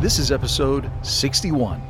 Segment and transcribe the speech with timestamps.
[0.00, 1.82] This is episode 61.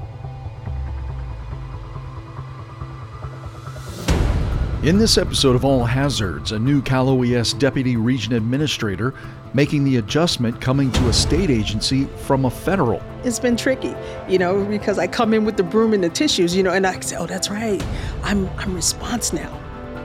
[4.83, 9.13] In this episode of All Hazards, a new Cal OES Deputy Region Administrator
[9.53, 13.03] making the adjustment coming to a state agency from a federal.
[13.25, 13.95] It's been tricky,
[14.27, 16.87] you know, because I come in with the broom and the tissues, you know, and
[16.87, 17.85] I say, oh, that's right,
[18.23, 19.55] I'm, I'm response now.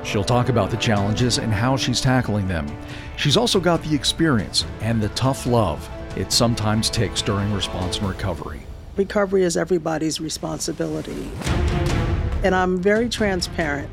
[0.04, 2.68] She'll talk about the challenges and how she's tackling them.
[3.16, 8.08] She's also got the experience and the tough love it sometimes takes during response and
[8.08, 8.62] recovery.
[8.96, 11.32] Recovery is everybody's responsibility.
[12.44, 13.90] And I'm very transparent.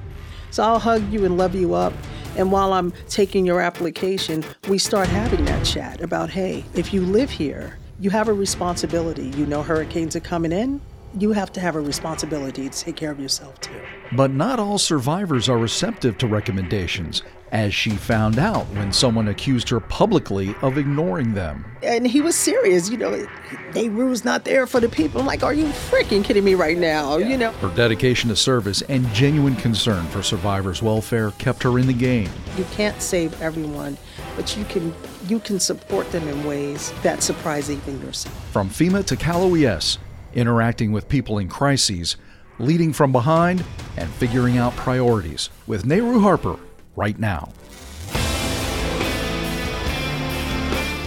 [0.50, 1.92] So I'll hug you and love you up.
[2.36, 7.02] And while I'm taking your application, we start having that chat about hey, if you
[7.02, 9.28] live here, you have a responsibility.
[9.30, 10.80] You know hurricanes are coming in,
[11.18, 13.80] you have to have a responsibility to take care of yourself too.
[14.12, 19.68] But not all survivors are receptive to recommendations, as she found out when someone accused
[19.68, 21.64] her publicly of ignoring them.
[21.82, 23.26] And he was serious, you know,
[23.74, 25.20] Nehru's not there for the people.
[25.20, 27.16] I'm like, are you freaking kidding me right now?
[27.16, 27.28] Yeah.
[27.28, 27.50] You know.
[27.52, 32.28] Her dedication to service and genuine concern for survivors' welfare kept her in the game.
[32.56, 33.96] You can't save everyone,
[34.36, 34.94] but you can
[35.28, 38.34] you can support them in ways that surprise even yourself.
[38.52, 39.98] From FEMA to Cal OES,
[40.34, 42.16] interacting with people in crises,
[42.58, 43.64] leading from behind,
[43.96, 46.58] and figuring out priorities with Nehru Harper
[46.96, 47.52] right now.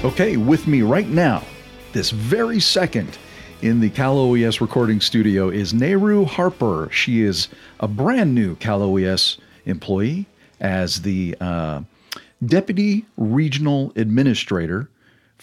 [0.03, 1.43] Okay, with me right now,
[1.93, 3.17] this very second,
[3.63, 6.89] in the Cal OES recording studio is Nehru Harper.
[6.91, 7.47] She is
[7.79, 10.25] a brand new Cal OES employee
[10.59, 11.81] as the uh,
[12.45, 14.89] Deputy Regional Administrator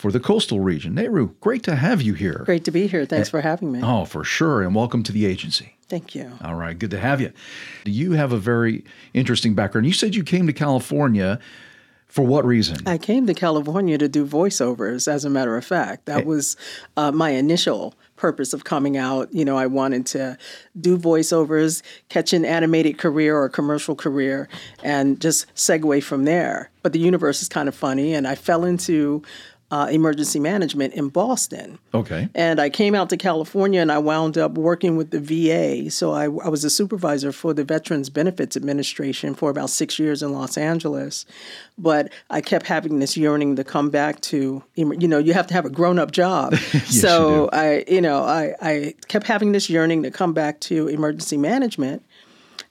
[0.01, 0.95] for the coastal region.
[0.95, 2.43] Nehru, great to have you here.
[2.47, 3.05] Great to be here.
[3.05, 3.81] Thanks and, for having me.
[3.83, 4.63] Oh, for sure.
[4.63, 5.77] And welcome to the agency.
[5.89, 6.33] Thank you.
[6.43, 7.33] All right, good to have you.
[7.85, 9.87] You have a very interesting background.
[9.87, 11.39] You said you came to California.
[12.07, 12.79] For what reason?
[12.87, 16.07] I came to California to do voiceovers, as a matter of fact.
[16.07, 16.57] That was
[16.97, 19.33] uh, my initial purpose of coming out.
[19.33, 20.37] You know, I wanted to
[20.81, 24.49] do voiceovers, catch an animated career or a commercial career,
[24.83, 26.71] and just segue from there.
[26.83, 29.23] But the universe is kind of funny, and I fell into
[29.71, 31.79] uh, emergency management in Boston.
[31.95, 32.29] Okay.
[32.35, 35.91] And I came out to California and I wound up working with the VA.
[35.91, 40.25] So I, I, was a supervisor for the Veterans Benefits Administration for about six years
[40.25, 41.25] in Los Angeles.
[41.79, 45.55] But I kept having this yearning to come back to, you know, you have to
[45.55, 46.53] have a grown up job.
[46.73, 50.59] yes, so you I, you know, I, I kept having this yearning to come back
[50.61, 52.05] to emergency management.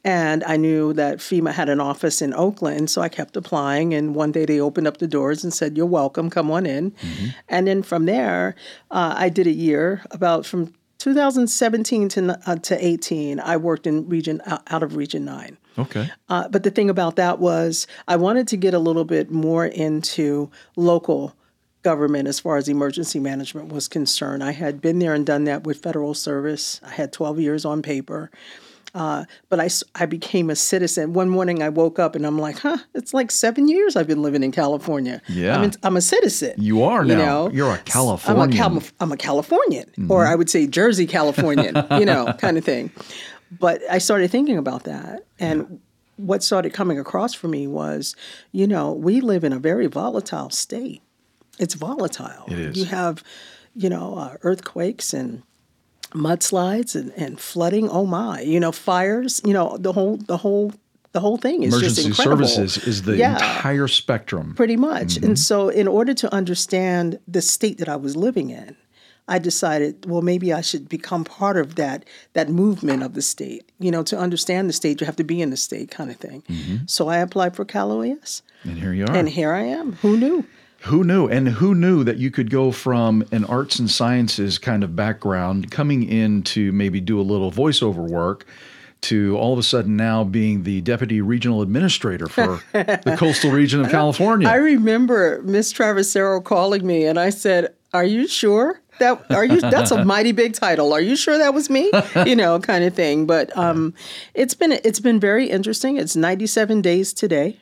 [0.05, 3.93] And I knew that FEMA had an office in Oakland, so I kept applying.
[3.93, 6.91] And one day they opened up the doors and said, You're welcome, come on in.
[6.91, 7.27] Mm-hmm.
[7.49, 8.55] And then from there,
[8.91, 14.07] uh, I did a year, about from 2017 to, uh, to 18, I worked in
[14.07, 15.57] region out of Region 9.
[15.77, 16.09] Okay.
[16.27, 19.65] Uh, but the thing about that was I wanted to get a little bit more
[19.65, 21.35] into local
[21.83, 24.43] government as far as emergency management was concerned.
[24.43, 26.81] I had been there and done that with federal service.
[26.85, 28.29] I had 12 years on paper.
[28.95, 31.13] Uh, but I, I became a citizen.
[31.13, 34.21] One morning I woke up and I'm like, huh, it's like seven years I've been
[34.21, 35.21] living in California.
[35.27, 35.57] Yeah.
[35.57, 36.53] I'm, in, I'm a citizen.
[36.57, 37.11] You are now.
[37.11, 37.49] You know?
[37.51, 38.41] You're a Californian.
[38.41, 40.11] I'm a, Cal- I'm a Californian, mm-hmm.
[40.11, 42.91] or I would say Jersey Californian, you know, kind of thing.
[43.51, 45.25] But I started thinking about that.
[45.39, 45.77] And yeah.
[46.17, 48.15] what started coming across for me was,
[48.51, 51.01] you know, we live in a very volatile state.
[51.59, 52.45] It's volatile.
[52.47, 52.77] It is.
[52.77, 53.23] You have,
[53.75, 55.43] you know, uh, earthquakes and
[56.11, 57.89] mudslides and, and flooding.
[57.89, 59.41] Oh my, you know, fires.
[59.45, 60.73] You know, the whole the whole
[61.11, 62.47] the whole thing is Emergency just incredible.
[62.47, 64.53] services is the yeah, entire spectrum.
[64.55, 65.15] Pretty much.
[65.15, 65.25] Mm-hmm.
[65.25, 68.75] And so, in order to understand the state that I was living in,
[69.27, 73.71] I decided, well, maybe I should become part of that that movement of the state.
[73.79, 76.17] You know, to understand the state, you have to be in the state, kind of
[76.17, 76.43] thing.
[76.43, 76.75] Mm-hmm.
[76.85, 78.43] So I applied for Cal OES.
[78.63, 79.15] And here you are.
[79.15, 79.93] And here I am.
[80.01, 80.45] Who knew?
[80.83, 81.27] Who knew?
[81.27, 85.71] And who knew that you could go from an arts and sciences kind of background
[85.71, 88.45] coming in to maybe do a little voiceover work
[89.01, 93.81] to all of a sudden now being the deputy regional administrator for the coastal region
[93.81, 94.47] of California.
[94.47, 98.81] I remember Miss Traversero calling me and I said, Are you sure?
[98.99, 100.91] That are you that's a mighty big title.
[100.91, 101.91] Are you sure that was me?
[102.25, 103.25] You know, kind of thing.
[103.25, 103.93] But um,
[104.33, 105.95] it's been it's been very interesting.
[105.97, 107.59] It's 97 days today.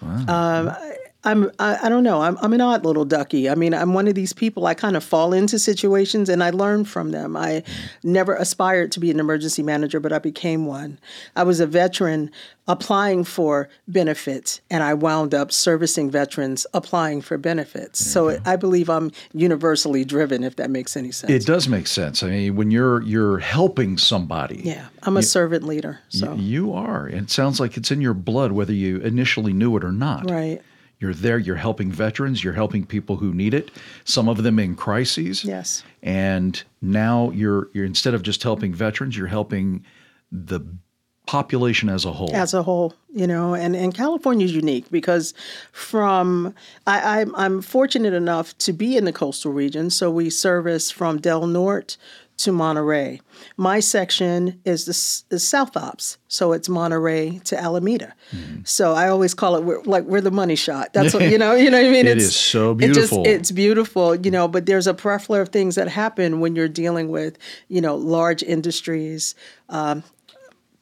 [0.00, 0.24] Wow.
[0.28, 0.76] Um,
[1.24, 2.20] I'm I, I, don't know.
[2.20, 3.48] I'm I'm an odd little ducky.
[3.48, 4.66] I mean, I'm one of these people.
[4.66, 7.36] I kind of fall into situations and I learn from them.
[7.36, 7.62] I
[8.02, 10.98] never aspired to be an emergency manager, but I became one.
[11.34, 12.30] I was a veteran
[12.66, 18.04] applying for benefits, and I wound up servicing veterans applying for benefits.
[18.04, 18.48] So mm-hmm.
[18.48, 21.30] I believe I'm universally driven, if that makes any sense.
[21.30, 22.22] It does make sense.
[22.22, 24.60] I mean, when you're you're helping somebody.
[24.62, 26.00] Yeah, I'm a you, servant leader.
[26.10, 27.08] So you are.
[27.08, 30.30] It sounds like it's in your blood, whether you initially knew it or not.
[30.30, 30.60] Right
[31.04, 31.36] You're there.
[31.36, 32.42] You're helping veterans.
[32.42, 33.70] You're helping people who need it.
[34.04, 35.44] Some of them in crises.
[35.44, 35.84] Yes.
[36.02, 39.84] And now you're you're instead of just helping veterans, you're helping
[40.32, 40.60] the
[41.26, 42.34] population as a whole.
[42.34, 45.34] As a whole, you know, and, and California is unique because
[45.72, 46.54] from
[46.86, 51.20] I, I'm I'm fortunate enough to be in the coastal region, so we service from
[51.20, 51.98] Del Norte
[52.36, 53.20] to Monterey.
[53.56, 58.14] My section is the, the South Ops, so it's Monterey to Alameda.
[58.32, 58.62] Mm-hmm.
[58.64, 60.92] So I always call it we're, like we're the money shot.
[60.92, 62.06] That's what, you know, you know what I mean.
[62.06, 63.20] it it's, is so beautiful.
[63.20, 64.48] It just, it's beautiful, you know.
[64.48, 67.38] But there's a plethora of things that happen when you're dealing with,
[67.68, 69.34] you know, large industries.
[69.68, 70.02] Um,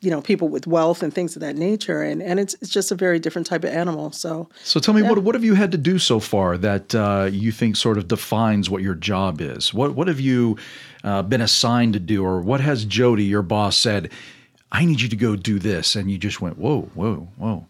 [0.02, 2.90] you know people with wealth and things of that nature and and it's it's just
[2.90, 5.08] a very different type of animal so so tell me yeah.
[5.08, 8.08] what what have you had to do so far that uh, you think sort of
[8.08, 10.58] defines what your job is what what have you
[11.04, 14.10] uh, been assigned to do or what has Jody your boss said
[14.72, 17.66] I need you to go do this and you just went whoa whoa whoa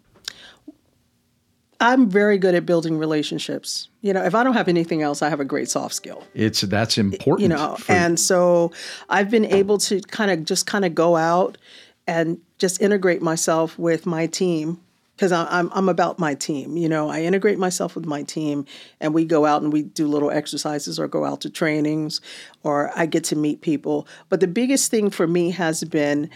[1.83, 3.89] I'm very good at building relationships.
[4.03, 6.23] You know, if I don't have anything else, I have a great soft skill.
[6.33, 7.41] It's that's important.
[7.41, 7.91] You know, for...
[7.91, 8.71] and so
[9.09, 11.59] I've been able to kind of just kind of go out
[12.07, 14.81] and just integrate myself with my team
[15.17, 16.77] because I'm I'm about my team.
[16.77, 18.65] You know, I integrate myself with my team,
[19.01, 22.21] and we go out and we do little exercises or go out to trainings,
[22.63, 24.09] or I get to meet people.
[24.29, 26.31] But the biggest thing for me has been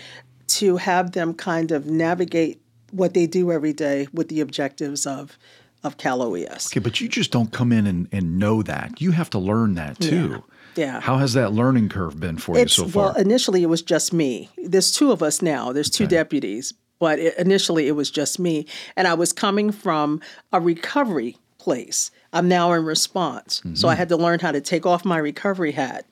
[0.49, 2.61] to have them kind of navigate
[2.93, 5.39] what they do every day with the objectives of
[5.83, 6.69] of Cal OES.
[6.73, 9.01] Okay, but you just don't come in and, and know that.
[9.01, 10.29] You have to learn that too.
[10.31, 10.56] Yeah.
[10.77, 11.01] Yeah.
[11.01, 13.07] How has that learning curve been for it's, you so far?
[13.07, 14.51] Well, initially it was just me.
[14.57, 15.73] There's two of us now.
[15.73, 16.17] There's two okay.
[16.17, 20.21] deputies, but it, initially it was just me, and I was coming from
[20.53, 22.11] a recovery place.
[22.33, 23.75] I'm now in response, mm-hmm.
[23.75, 23.99] so I mm-hmm.
[23.99, 26.05] had to learn how to take off my recovery hat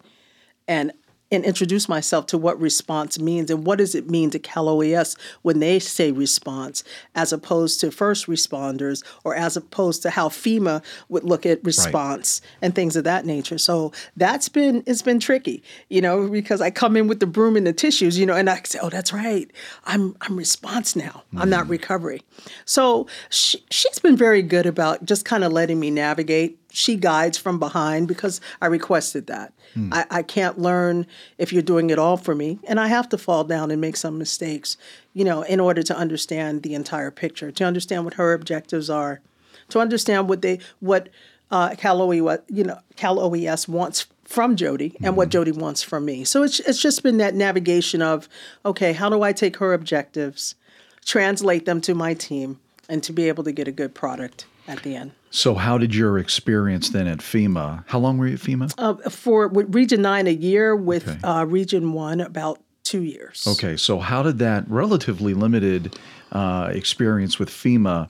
[0.67, 0.93] and
[1.35, 5.17] and introduce myself to what response means and what does it mean to Cal OES
[5.43, 6.85] when they say response
[7.15, 12.41] as opposed to first responders or as opposed to how FEMA would look at response
[12.43, 12.59] right.
[12.63, 13.59] and things of that nature.
[13.59, 17.57] So that's been it's been tricky, you know, because I come in with the broom
[17.57, 19.51] and the tissues, you know, and I say, "Oh, that's right.
[19.85, 21.25] I'm I'm response now.
[21.27, 21.39] Mm-hmm.
[21.39, 21.73] I'm not mm-hmm.
[21.73, 22.23] recovery."
[22.65, 27.39] So she, she's been very good about just kind of letting me navigate she guides
[27.39, 29.53] from behind because I requested that.
[29.75, 29.93] Hmm.
[29.93, 31.07] I, I, can't learn
[31.39, 33.97] if you're doing it all for me, and I have to fall down and make
[33.97, 34.77] some mistakes,
[35.13, 39.21] you know, in order to understand the entire picture, to understand what her objectives are,
[39.69, 41.09] to understand what they what
[41.53, 45.17] uh, Cal OES, you know, Cal OES wants from Jody and mm-hmm.
[45.17, 46.25] what Jody wants from me.
[46.25, 48.29] So it's it's just been that navigation of
[48.67, 50.57] okay, how do I take her objectives,
[51.05, 54.83] translate them to my team, and to be able to get a good product at
[54.83, 55.13] the end.
[55.31, 57.85] So, how did your experience then at FEMA?
[57.87, 58.75] How long were you at FEMA?
[58.79, 61.19] Uh, for Region 9, a year, with okay.
[61.23, 63.47] uh, Region 1, about two years.
[63.47, 65.99] Okay, so how did that relatively limited
[66.33, 68.09] uh, experience with FEMA?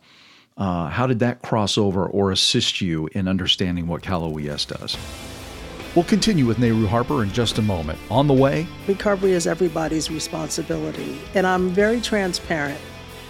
[0.57, 4.97] Uh, how did that cross over or assist you in understanding what Cal OES does?
[5.95, 7.99] We'll continue with Nehru Harper in just a moment.
[8.11, 12.81] On the way, recovery is everybody's responsibility, and I'm very transparent.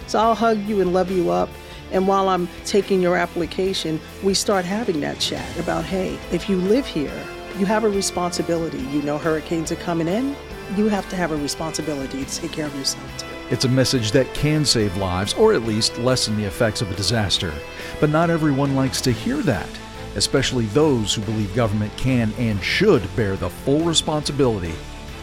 [0.07, 1.49] So I'll hug you and love you up
[1.91, 6.57] and while I'm taking your application, we start having that chat about hey, if you
[6.57, 7.23] live here,
[7.57, 8.79] you have a responsibility.
[8.79, 10.35] You know hurricanes are coming in,
[10.75, 13.27] you have to have a responsibility to take care of yourself too.
[13.51, 16.95] It's a message that can save lives or at least lessen the effects of a
[16.95, 17.53] disaster.
[17.99, 19.69] But not everyone likes to hear that,
[20.15, 24.73] especially those who believe government can and should bear the full responsibility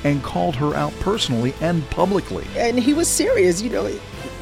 [0.05, 2.47] and called her out personally and publicly.
[2.57, 3.91] And he was serious, you know.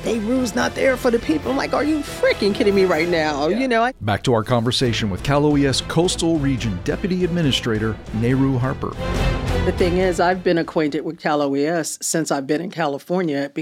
[0.04, 1.50] Nehru's not there for the people.
[1.50, 3.48] I'm like, are you freaking kidding me right now?
[3.48, 3.58] Yeah.
[3.58, 3.82] You know.
[3.84, 8.94] I- Back to our conversation with Cal OES Coastal Region Deputy Administrator Nehru Harper.
[9.70, 13.52] The thing is, I've been acquainted with Cal OES since I've been in California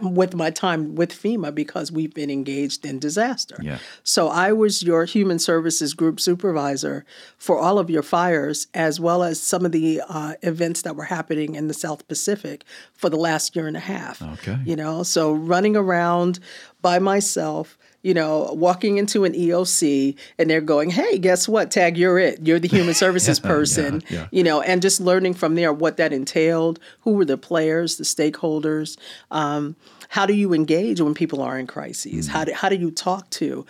[0.00, 3.58] with my time with FEMA because we've been engaged in disaster.
[3.60, 3.78] Yeah.
[4.02, 7.04] So I was your human services group supervisor
[7.36, 11.04] for all of your fires, as well as some of the uh, events that were
[11.04, 14.22] happening in the South Pacific for the last year and a half.
[14.22, 14.56] Okay.
[14.64, 16.38] You know, so running around
[16.82, 21.70] by myself you know, walking into an EOC and they're going, hey, guess what?
[21.70, 22.46] Tag, you're it.
[22.46, 24.26] You're the human services person, yeah, yeah.
[24.30, 28.04] you know, and just learning from there what that entailed, who were the players, the
[28.04, 28.96] stakeholders.
[29.30, 29.76] Um,
[30.08, 32.26] how do you engage when people are in crises?
[32.26, 32.32] Mm-hmm.
[32.32, 33.66] How, do, how do you talk to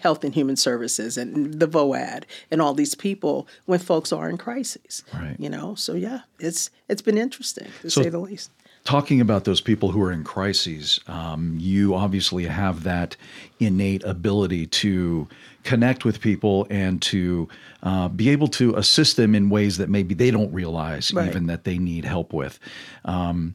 [0.00, 4.38] Health and Human Services and the VOAD and all these people when folks are in
[4.38, 5.04] crises?
[5.14, 5.36] Right.
[5.38, 8.50] You know, so yeah, it's it's been interesting to so, say the least
[8.86, 13.16] talking about those people who are in crises, um, you obviously have that
[13.60, 15.28] innate ability to
[15.64, 17.48] connect with people and to
[17.82, 21.28] uh, be able to assist them in ways that maybe they don't realize right.
[21.28, 22.58] even that they need help with.
[23.04, 23.54] Um,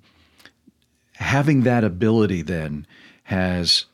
[1.14, 2.86] having that ability then
[3.24, 3.86] has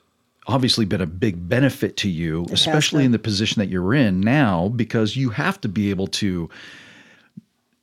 [0.47, 4.69] obviously been a big benefit to you, especially in the position that you're in now,
[4.69, 6.49] because you have to be able to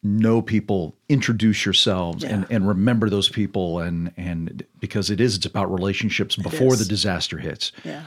[0.05, 2.57] know people, introduce yourselves, and, Yeah.
[2.57, 7.39] and remember those people, and and because it is it's about relationships before the disaster
[7.39, 7.73] hits.
[7.85, 8.03] Yeah.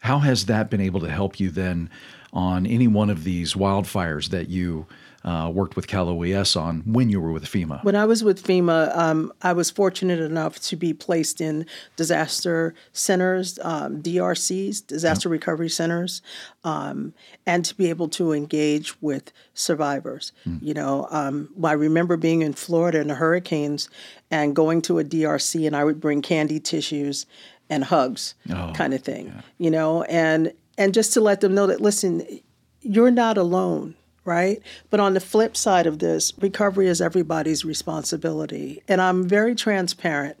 [0.00, 1.88] How has that been able to help you then
[2.32, 4.86] on any one of these wildfires that you
[5.24, 7.82] uh, worked with Cal OES on when you were with FEMA?
[7.84, 12.74] When I was with FEMA, um, I was fortunate enough to be placed in disaster
[12.92, 16.22] centers, um, DRCs, disaster recovery centers,
[16.64, 17.14] um,
[17.46, 20.32] and to be able to engage with survivors.
[20.60, 23.88] You know, um, I remember being in Florida in the hurricanes
[24.30, 27.26] and going to a DRC, and I would bring candy tissues
[27.70, 28.34] and hugs,
[28.74, 29.32] kind of thing.
[29.58, 32.26] You know, and and just to let them know that listen,
[32.80, 34.62] you're not alone right?
[34.90, 38.82] But on the flip side of this, recovery is everybody's responsibility.
[38.88, 40.36] And I'm very transparent.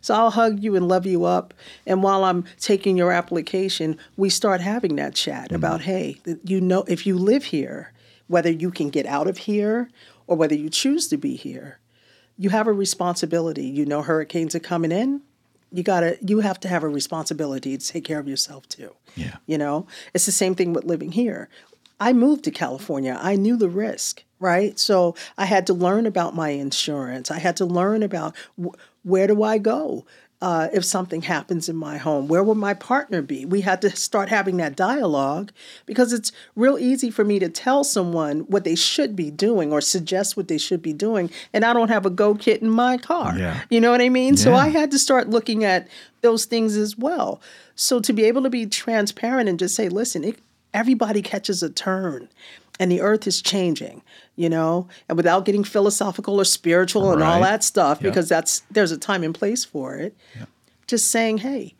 [0.00, 1.54] So I'll hug you and love you up.
[1.86, 5.54] And while I'm taking your application, we start having that chat mm-hmm.
[5.54, 7.92] about, hey, you know, if you live here,
[8.26, 9.88] whether you can get out of here
[10.26, 11.78] or whether you choose to be here,
[12.36, 13.66] you have a responsibility.
[13.66, 15.22] You know, hurricanes are coming in.
[15.72, 18.94] You gotta, you have to have a responsibility to take care of yourself too.
[19.16, 19.36] Yeah.
[19.46, 21.48] You know, it's the same thing with living here.
[22.00, 23.18] I moved to California.
[23.20, 24.78] I knew the risk, right?
[24.78, 27.30] So I had to learn about my insurance.
[27.30, 30.04] I had to learn about wh- where do I go
[30.42, 32.28] uh, if something happens in my home?
[32.28, 33.46] Where will my partner be?
[33.46, 35.52] We had to start having that dialogue
[35.86, 39.80] because it's real easy for me to tell someone what they should be doing or
[39.80, 42.98] suggest what they should be doing, and I don't have a go kit in my
[42.98, 43.38] car.
[43.38, 43.62] Yeah.
[43.70, 44.36] You know what I mean?
[44.36, 45.88] So I had to start looking at
[46.20, 47.40] those things as well.
[47.74, 50.38] So to be able to be transparent and just say, listen, it,
[50.74, 52.28] everybody catches a turn
[52.78, 54.02] and the earth is changing,
[54.36, 58.90] you know, and without getting philosophical or spiritual and all that stuff, because that's there's
[58.92, 60.16] a time and place for it.
[60.86, 61.74] Just saying, hey,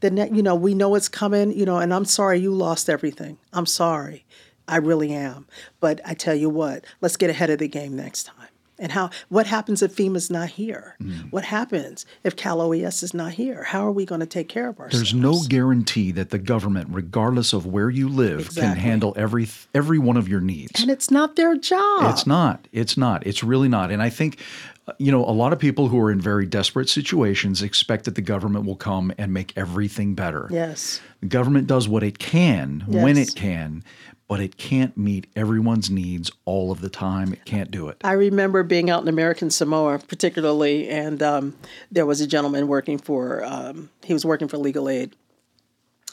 [0.00, 2.88] the net, you know, we know it's coming, you know, and I'm sorry you lost
[2.88, 3.38] everything.
[3.52, 4.24] I'm sorry.
[4.66, 5.46] I really am.
[5.80, 8.47] But I tell you what, let's get ahead of the game next time.
[8.78, 10.96] And how what happens if FEMA's not here?
[11.02, 11.32] Mm.
[11.32, 13.64] What happens if Cal OES is not here?
[13.64, 14.98] How are we going to take care of ourselves?
[14.98, 19.98] There's no guarantee that the government, regardless of where you live, can handle every every
[19.98, 20.80] one of your needs.
[20.80, 22.10] and it's not their job.
[22.12, 22.68] It's not.
[22.72, 23.26] It's not.
[23.26, 23.90] It's really not.
[23.90, 24.38] And I think,
[24.86, 28.14] uh, you know, a lot of people who are in very desperate situations expect that
[28.14, 30.48] the government will come and make everything better.
[30.50, 31.00] Yes.
[31.20, 33.82] The government does what it can when it can,
[34.28, 37.32] but it can't meet everyone's needs all of the time.
[37.32, 37.96] It can't do it.
[38.04, 41.56] I remember being out in American Samoa, particularly, and um,
[41.90, 43.42] there was a gentleman working for.
[43.44, 45.16] Um, he was working for legal aid,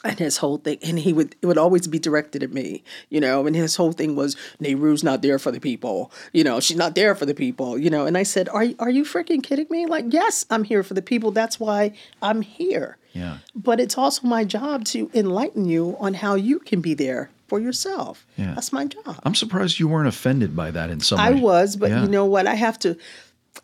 [0.02, 3.20] and his whole thing, and he would it would always be directed at me, you
[3.20, 6.76] know, and his whole thing was Nehru's not there for the people, you know, she's
[6.76, 9.66] not there for the people, you know, and I said, are are you freaking kidding
[9.68, 9.84] me?
[9.84, 11.32] Like, yes, I'm here for the people.
[11.32, 11.92] That's why
[12.22, 12.96] I'm here.
[13.12, 13.38] Yeah.
[13.54, 17.60] But it's also my job to enlighten you on how you can be there for
[17.60, 18.26] yourself.
[18.36, 18.54] Yeah.
[18.54, 19.18] That's my job.
[19.24, 21.38] I'm surprised you weren't offended by that in some I way.
[21.38, 22.02] I was, but Yeah.
[22.02, 22.46] you know what?
[22.46, 22.96] I have to,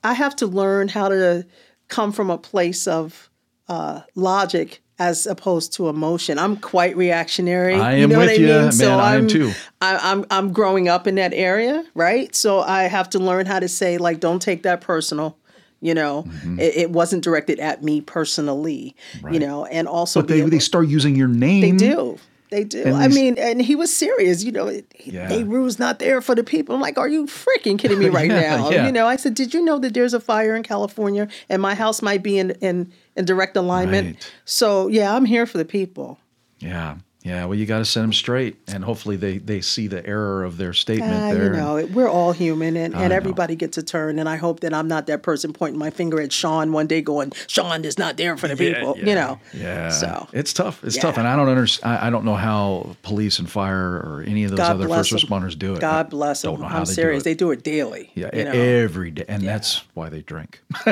[0.04, 1.46] I have to learn how to
[1.88, 3.28] come from a place of
[3.68, 6.38] uh, logic as opposed to emotion.
[6.38, 7.74] I'm quite reactionary.
[7.74, 8.56] I you am know with what I you, mean?
[8.62, 9.52] man, So I am I'm, too.
[9.80, 12.34] I, I'm I'm growing up in that area, right?
[12.36, 15.36] So I have to learn how to say like, don't take that personal.
[15.80, 16.60] You know, Mm-hmm.
[16.60, 18.94] it, it wasn't directed at me personally.
[19.30, 21.60] You know, and also But they, able- they start using your name.
[21.62, 22.18] they do.
[22.52, 22.92] They do.
[22.92, 24.44] I mean, and he was serious.
[24.44, 24.68] You know,
[25.04, 25.28] Yeah.
[25.30, 26.74] Nehru's not there for the people.
[26.74, 28.70] I'm like, are you freaking kidding me right Yeah, now?
[28.70, 28.84] yeah.
[28.86, 31.74] You know, I said, did you know that there's a fire in California and my
[31.74, 34.06] house might be in in, in direct alignment?
[34.16, 34.32] Right.
[34.44, 36.18] So yeah, I'm here for the people.
[36.58, 36.98] Yeah.
[37.22, 37.44] Yeah.
[37.44, 38.56] Well, you got to set them straight.
[38.68, 41.44] And hopefully they, they see the error of their statement Ah, there.
[41.44, 43.14] you know, it- we're all human, and, and know.
[43.14, 44.18] everybody gets a turn.
[44.18, 47.00] And I hope that I'm not that person pointing my finger at Sean one day,
[47.02, 49.38] going, "Sean is not there for the people." You know.
[49.54, 49.90] Yeah.
[49.90, 50.82] So it's tough.
[50.84, 51.02] It's Yeah.
[51.02, 51.18] tough.
[51.18, 51.94] And I don't understand.
[51.98, 55.10] I, I don't know how police and fire or any of those God other first
[55.10, 55.30] first 'em.
[55.30, 55.80] responders do it.
[55.80, 56.62] God I bless don't them.
[56.62, 57.22] know how I'm they serious.
[57.22, 57.38] Do They it.
[57.38, 58.10] do it daily.
[58.14, 58.50] Yeah, you know?
[58.52, 60.60] every day, and that's why they drink.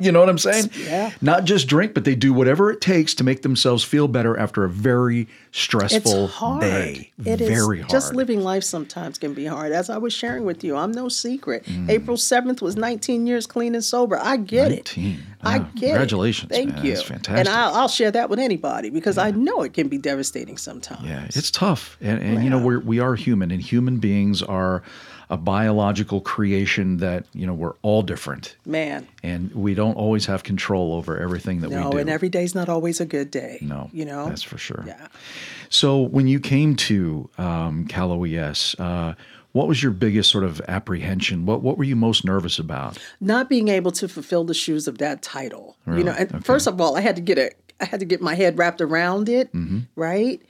[0.00, 0.70] you know what I'm saying?
[0.78, 1.10] Yeah.
[1.20, 4.64] Not just drink, but they do whatever it takes to make themselves feel better after
[4.64, 5.28] a very
[5.64, 6.60] stressful it's hard.
[6.60, 7.12] day.
[7.24, 7.90] It is very hard.
[7.90, 9.72] Just living life sometimes can be hard.
[9.72, 11.64] As I was sharing with you, I'm no secret.
[11.64, 11.90] Mm.
[11.90, 14.18] April 7th was 19 years clean and sober.
[14.18, 15.12] I get 19.
[15.12, 15.20] it.
[15.42, 15.68] I Wow.
[15.74, 16.54] get Congratulations, it.
[16.54, 16.84] Thank man.
[16.84, 16.94] you.
[16.94, 17.38] That's fantastic.
[17.40, 21.06] And I'll, I'll share that with anybody because I know it can be devastating sometimes.
[21.06, 24.82] Yeah, it's tough, and, and you know we're we are human, and human beings are
[25.34, 30.42] a biological creation that you know we're all different, Man, and we don't always have
[30.44, 31.98] control over everything that no, we do.
[31.98, 33.58] and every day's not always a good day.
[33.60, 34.28] no, You know?
[34.28, 34.84] that's for sure.
[34.86, 35.08] Yeah.
[35.68, 39.14] So when you came to um, Cal OES, uh,
[39.52, 41.46] what was your biggest sort of apprehension?
[41.46, 42.98] What what were you most nervous about?
[43.20, 45.76] not being able to fulfill the shoes of that title.
[45.86, 45.98] Really?
[46.00, 46.44] You know, and Okay.
[46.44, 47.54] first of all, I had to get it.
[47.80, 49.50] I had to get my head wrapped around it,
[49.96, 50.40] right?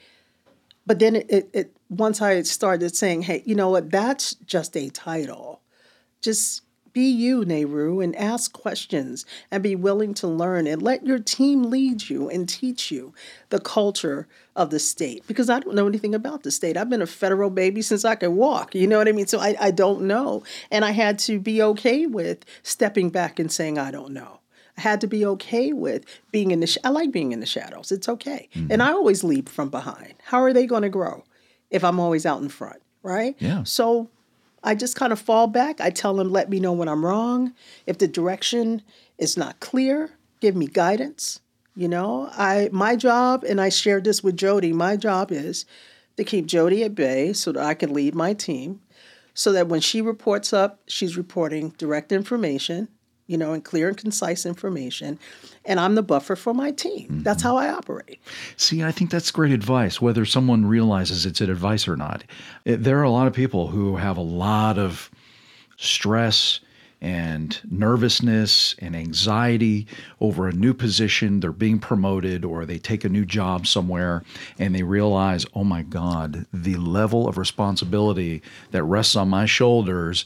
[0.86, 3.90] But then it, it, it once I started saying, hey, you know what?
[3.90, 5.60] That's just a title.
[6.20, 6.62] Just
[6.94, 11.64] be you, Nehru, and ask questions and be willing to learn and let your team
[11.64, 13.12] lead you and teach you
[13.50, 15.26] the culture of the state.
[15.26, 16.76] Because I don't know anything about the state.
[16.76, 18.74] I've been a federal baby since I could walk.
[18.74, 19.26] You know what I mean?
[19.26, 20.44] So I, I don't know.
[20.70, 24.40] And I had to be okay with stepping back and saying, I don't know.
[24.78, 26.66] I had to be okay with being in the.
[26.66, 27.92] Sh- I like being in the shadows.
[27.92, 28.72] It's okay, mm-hmm.
[28.72, 30.14] and I always leap from behind.
[30.24, 31.22] How are they going to grow
[31.70, 33.36] if I'm always out in front, right?
[33.38, 33.64] Yeah.
[33.64, 34.10] So
[34.62, 35.80] I just kind of fall back.
[35.80, 37.52] I tell them, let me know when I'm wrong.
[37.86, 38.82] If the direction
[39.18, 41.40] is not clear, give me guidance.
[41.76, 44.72] You know, I my job, and I shared this with Jody.
[44.72, 45.66] My job is
[46.16, 48.80] to keep Jody at bay so that I can lead my team,
[49.34, 52.88] so that when she reports up, she's reporting direct information
[53.26, 55.18] you know, and clear and concise information.
[55.64, 57.08] And I'm the buffer for my team.
[57.08, 57.22] Mm-hmm.
[57.22, 58.20] That's how I operate.
[58.56, 62.24] See, I think that's great advice, whether someone realizes it's an advice or not.
[62.64, 65.10] There are a lot of people who have a lot of
[65.76, 66.60] stress
[67.00, 69.86] and nervousness and anxiety
[70.20, 71.40] over a new position.
[71.40, 74.22] They're being promoted or they take a new job somewhere
[74.58, 80.24] and they realize, oh my God, the level of responsibility that rests on my shoulders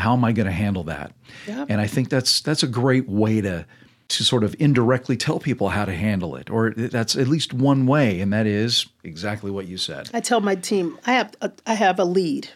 [0.00, 1.12] how am I going to handle that?
[1.46, 1.66] Yeah.
[1.68, 3.66] And I think that's that's a great way to
[4.08, 7.86] to sort of indirectly tell people how to handle it, or that's at least one
[7.86, 10.10] way, and that is exactly what you said.
[10.12, 12.48] I tell my team, I have a, I have a lead.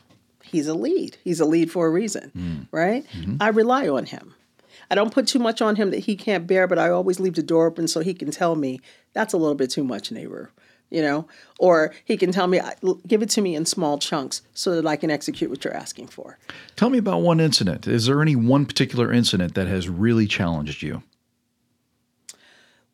[0.43, 1.17] He's a lead.
[1.23, 2.67] He's a lead for a reason, mm.
[2.73, 3.07] right?
[3.13, 3.37] Mm-hmm.
[3.41, 4.35] I rely on him.
[4.91, 7.35] I don't put too much on him that he can't bear, but I always leave
[7.35, 8.81] the door open so he can tell me
[9.13, 10.51] that's a little bit too much, neighbor
[10.95, 11.27] you know,
[11.59, 12.61] or he can tell me,
[13.07, 16.07] give it to me in small chunks so that I can execute what you're asking
[16.07, 16.39] for.
[16.77, 17.89] Tell me about one incident.
[17.89, 21.03] Is there any one particular incident that has really challenged you?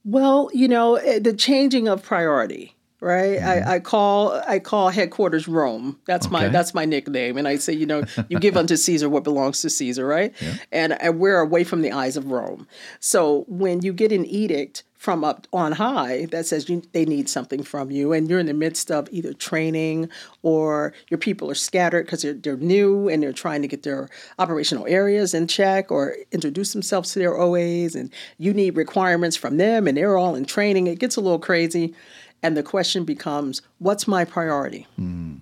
[0.02, 3.38] Well, you know, eh, the changing of priority right?
[3.38, 3.68] Mm-hmm.
[3.68, 5.98] I, I, call I call headquarters Rome.
[6.06, 6.32] That's okay.
[6.32, 9.62] my that's my nickname, and I say, you know, you give unto Caesar what belongs
[9.62, 10.34] to Caesar, right?
[10.40, 10.54] Yeah.
[10.72, 12.66] And, and we're away from the eyes of Rome.
[13.00, 17.26] So when you get an edict from up on high that says you, they need
[17.26, 20.10] something from you, and you're in the midst of either training
[20.42, 24.10] or your people are scattered because they're, they're new and they're trying to get their
[24.38, 29.56] operational areas in check or introduce themselves to their OAs, and you need requirements from
[29.56, 30.86] them, and they're all in training.
[30.86, 31.94] It gets a little crazy,
[32.42, 34.86] and the question becomes, what's my priority?
[34.98, 35.40] Mm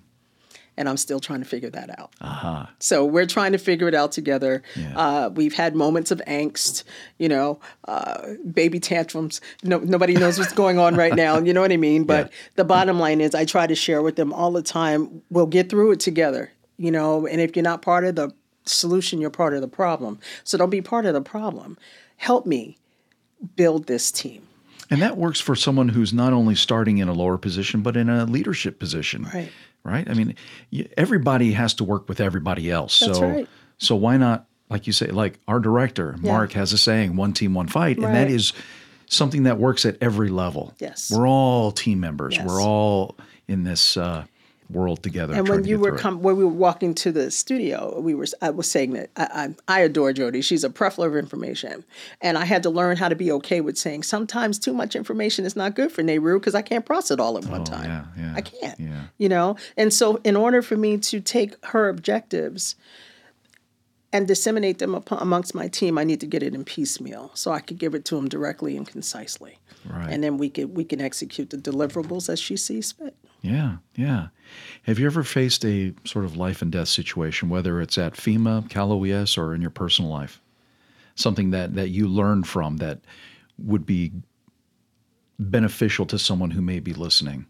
[0.79, 2.13] and I'm still trying to figure that out.
[2.21, 2.65] Uh-huh.
[2.79, 4.63] So we're trying to figure it out together.
[4.77, 4.97] Yeah.
[4.97, 6.85] Uh, we've had moments of angst,
[7.17, 9.41] you know, uh, baby tantrums.
[9.61, 11.37] No, nobody knows what's going on right now.
[11.37, 12.05] You know what I mean?
[12.05, 12.37] But yeah.
[12.55, 15.21] the bottom line is, I try to share with them all the time.
[15.29, 17.27] We'll get through it together, you know.
[17.27, 18.33] And if you're not part of the
[18.63, 20.17] solution, you're part of the problem.
[20.45, 21.77] So don't be part of the problem.
[22.15, 22.77] Help me
[23.57, 24.47] build this team.
[24.91, 28.09] And that works for someone who's not only starting in a lower position, but in
[28.09, 29.29] a leadership position.
[29.33, 29.51] Right
[29.83, 30.09] right?
[30.09, 30.35] I mean,
[30.97, 32.99] everybody has to work with everybody else.
[32.99, 33.47] That's so, right.
[33.77, 36.31] so why not, like you say, like our director, yeah.
[36.31, 37.97] Mark, has a saying, one team, one fight.
[37.97, 38.05] Right.
[38.05, 38.53] And that is
[39.07, 40.73] something that works at every level.
[40.79, 41.11] Yes.
[41.11, 42.35] We're all team members.
[42.35, 42.45] Yes.
[42.45, 44.25] We're all in this uh,
[44.69, 45.33] world together.
[45.33, 48.51] And when you were com- when we were walking to the studio, we were I
[48.51, 50.41] was saying that I, I, I adore Jody.
[50.41, 51.83] She's a breath of information,
[52.21, 55.45] and I had to learn how to be okay with saying sometimes too much information
[55.45, 57.85] is not good for Nehru because I can't process it all at one oh, time.
[57.85, 58.79] Yeah, yeah, I can't.
[58.79, 59.03] Yeah.
[59.17, 62.75] You know, and so in order for me to take her objectives
[64.11, 67.59] and disseminate them amongst my team, I need to get it in piecemeal so I
[67.59, 69.59] could give it to them directly and concisely.
[69.85, 70.11] Right.
[70.11, 73.15] And then we can we can execute the deliverables as she sees fit.
[73.41, 74.27] Yeah, yeah.
[74.83, 78.69] Have you ever faced a sort of life and death situation, whether it's at FEMA,
[78.69, 80.41] Cal OES, or in your personal life?
[81.15, 82.99] Something that, that you learned from that
[83.57, 84.11] would be
[85.37, 87.45] beneficial to someone who may be listening?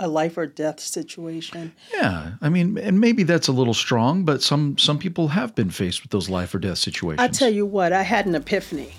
[0.00, 1.72] A life or death situation.
[1.92, 5.70] Yeah, I mean, and maybe that's a little strong, but some some people have been
[5.70, 7.20] faced with those life or death situations.
[7.20, 8.92] I tell you what, I had an epiphany.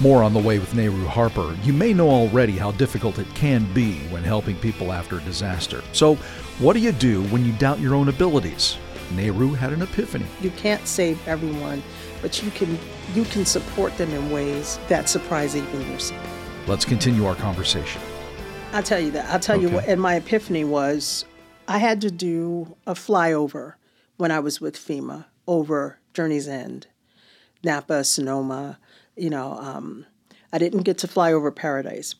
[0.00, 1.54] More on the way with Nehru Harper.
[1.62, 5.82] You may know already how difficult it can be when helping people after a disaster.
[5.92, 6.14] So,
[6.58, 8.78] what do you do when you doubt your own abilities?
[9.12, 10.24] Nehru had an epiphany.
[10.40, 11.82] You can't save everyone,
[12.22, 12.78] but you can
[13.14, 16.26] you can support them in ways that surprise even yourself.
[16.66, 18.00] Let's continue our conversation.
[18.72, 19.28] I'll tell you that.
[19.30, 19.66] I'll tell okay.
[19.66, 21.26] you what and my epiphany was
[21.68, 23.74] I had to do a flyover
[24.16, 26.86] when I was with FEMA over Journey's End,
[27.62, 28.78] Napa, Sonoma,
[29.16, 30.06] you know, um,
[30.52, 32.14] I didn't get to fly over paradise,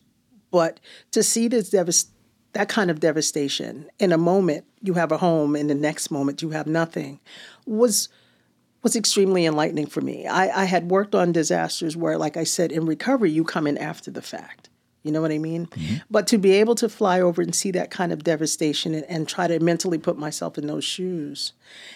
[0.51, 0.79] but
[1.11, 2.11] to see this devast-
[2.53, 6.41] that kind of devastation in a moment you have a home, in the next moment
[6.41, 7.19] you have nothing,
[7.65, 8.09] was
[8.83, 10.25] was extremely enlightening for me.
[10.25, 13.77] I, I had worked on disasters where, like I said, in recovery you come in
[13.77, 14.69] after the fact,
[15.03, 15.67] You know what I mean?
[16.09, 19.27] But to be able to fly over and see that kind of devastation and, and
[19.27, 21.53] try to mentally put myself in those shoes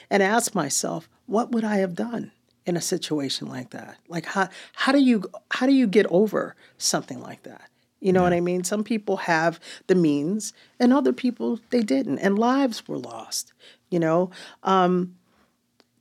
[0.10, 2.32] and ask myself, what would I have done
[2.66, 3.98] in a situation like that?
[4.08, 7.70] Like how how do you how do you get over something like that?
[8.00, 8.64] You know what I mean?
[8.64, 13.54] Some people have the means and other people they didn't and lives were lost.
[13.90, 14.32] You know,
[14.64, 15.16] um,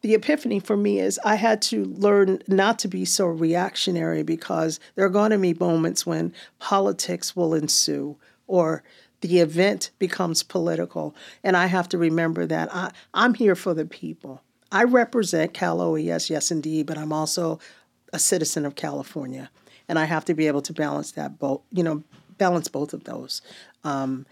[0.03, 4.79] the epiphany for me is I had to learn not to be so reactionary because
[4.95, 8.83] there are going to be moments when politics will ensue or
[9.23, 11.17] the event becomes political.
[11.43, 14.43] And I have to remember that I, I'm here for the people.
[14.75, 17.61] I represent Cal OES, yes, indeed, but I'm also
[18.13, 19.49] a citizen of California.
[19.89, 22.03] And I have to be able to balance that both, you know,
[22.39, 23.41] balance both of those
[23.85, 24.27] um,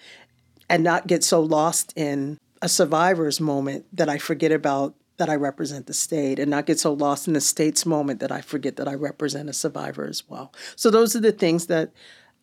[0.68, 5.36] and not get so lost in a survivor's moment that I forget about that I
[5.36, 8.76] represent the state and not get so lost in the state's moment that I forget
[8.76, 10.52] that I represent a survivor as well.
[10.74, 11.92] So those are the things that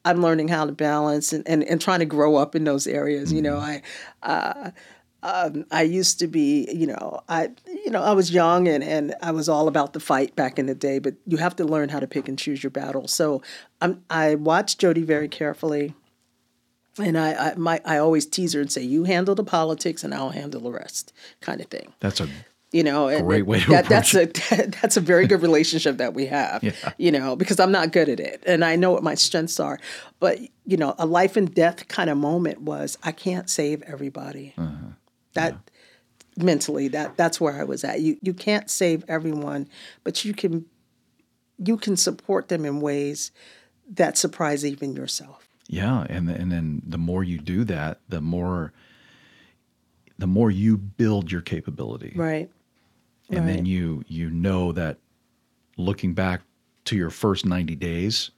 [0.06, 3.34] I'm learning how to balance and, and, and trying to grow up in those areas.
[3.34, 3.82] You know, I
[4.24, 4.72] uh,
[5.22, 9.16] um, I used to be, you know, I you know, I was young and, and
[9.22, 11.90] I was all about the fight back in the day, but you have to learn
[11.90, 13.12] how to pick and choose your battles.
[13.14, 13.42] So
[13.82, 15.94] I'm, I watched Jody very carefully.
[16.98, 20.14] And I, I, my, I always tease her and say, "You handle the politics, and
[20.14, 21.94] I'll handle the rest," kind of thing.
[22.02, 22.28] That's a
[22.74, 24.26] You know, Great way to that, that's a
[24.82, 26.62] that's a very good relationship that we have.
[26.62, 26.74] Yeah.
[26.98, 29.80] You know, because I'm not good at it, and I know what my strengths are.
[30.20, 34.54] But you know, a life and death kind of moment was I can't save everybody.
[34.58, 34.90] Uh-huh.
[35.34, 35.58] That
[36.38, 38.02] mentally, that that's where I was at.
[38.02, 39.68] You you can't save everyone,
[40.04, 40.66] but you can
[41.58, 43.32] you can support them in ways
[43.92, 45.48] that surprise even yourself.
[45.68, 48.74] Yeah, and and then the more you do that, the more
[50.18, 52.14] the more you build your capability.
[52.16, 52.50] Right.
[53.32, 54.98] And then you you know that
[55.78, 56.42] looking back
[56.86, 58.32] to your first 90 days,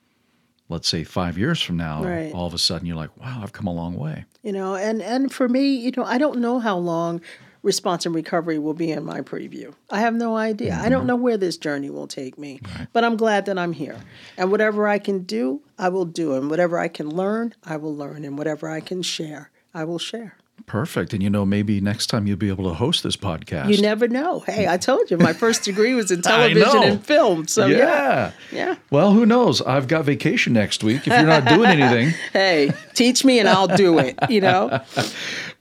[0.72, 2.34] let's say 5 years from now, Right.
[2.34, 5.02] all of a sudden you're like, "Wow, I've come a long way." you know and
[5.02, 7.22] and for me you know i don't know how long
[7.64, 10.74] response and recovery will be in my preview i have no idea.
[10.74, 11.08] I don't mm-hmm.
[11.08, 12.60] know where this journey will take me
[12.92, 13.98] but i'm glad that i'm here.
[14.38, 17.96] And whatever i can do i will do and whatever i can learn i will
[17.96, 21.14] learn and whatever i can share i will share Perfect.
[21.14, 23.70] And you know, maybe next time you'll be able to host this podcast.
[23.76, 27.48] you never know hey i told you my first degree was in television and film
[27.48, 28.32] so yeah yeah.
[28.52, 29.62] yeah Well, who knows?
[29.62, 32.14] I've got vacation next week if you're not doing anything.
[32.34, 34.82] hey teach me and i'll do it you know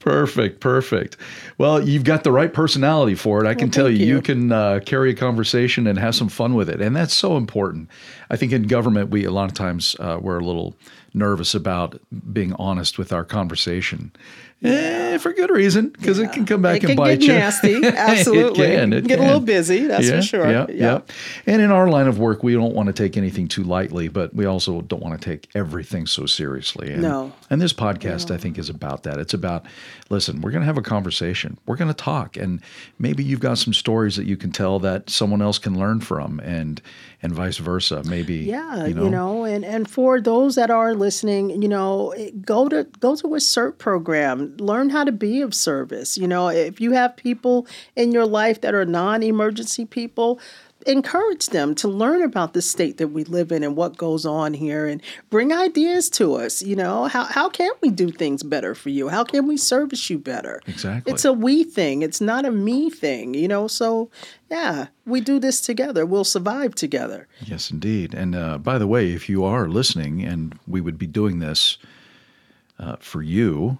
[0.00, 1.18] Perfect, perfect.
[1.58, 3.46] Well, you've got the right personality for it.
[3.46, 4.22] I can tell you, you, you.
[4.22, 7.90] can uh, carry a conversation and have some fun with it, and that's so important.
[8.30, 10.74] I think in government, we a lot of times uh, we're a little
[11.12, 12.00] nervous about
[12.32, 14.10] being honest with our conversation,
[14.62, 17.34] eh, for good reason, because it can come back it and can bite get you.
[17.34, 18.92] nasty absolutely it can.
[18.92, 19.24] It get can.
[19.24, 21.00] a little busy that's yeah, for sure Yeah, yeah.
[21.46, 24.34] And in our line of work, we don't want to take anything too lightly, but
[24.34, 26.92] we also don't want to take everything so seriously.
[26.92, 27.32] And, No.
[27.48, 29.18] And this podcast, I think, is about that.
[29.18, 29.66] It's about,
[30.08, 31.58] listen, we're going to have a conversation.
[31.66, 32.60] We're going to talk, and
[32.98, 36.40] maybe you've got some stories that you can tell that someone else can learn from,
[36.40, 36.80] and
[37.22, 38.02] and vice versa.
[38.04, 42.84] Maybe, Yeah, you know, and and for those that are listening, you know, go to
[43.00, 44.49] go to a CERT program.
[44.58, 46.16] Learn how to be of service.
[46.16, 50.40] You know, if you have people in your life that are non-emergency people,
[50.86, 54.54] encourage them to learn about the state that we live in and what goes on
[54.54, 56.62] here and bring ideas to us.
[56.62, 59.08] You know how how can we do things better for you?
[59.08, 60.60] How can we service you better?
[60.66, 61.12] Exactly.
[61.12, 62.02] it's a we thing.
[62.02, 63.68] It's not a me thing you know?
[63.68, 64.10] So
[64.50, 66.06] yeah we do this together.
[66.06, 67.26] We'll survive together.
[67.44, 68.14] Yes, indeed.
[68.14, 71.78] And uh, by the way, if you are listening, and we would be doing this
[72.78, 73.78] uh, for you,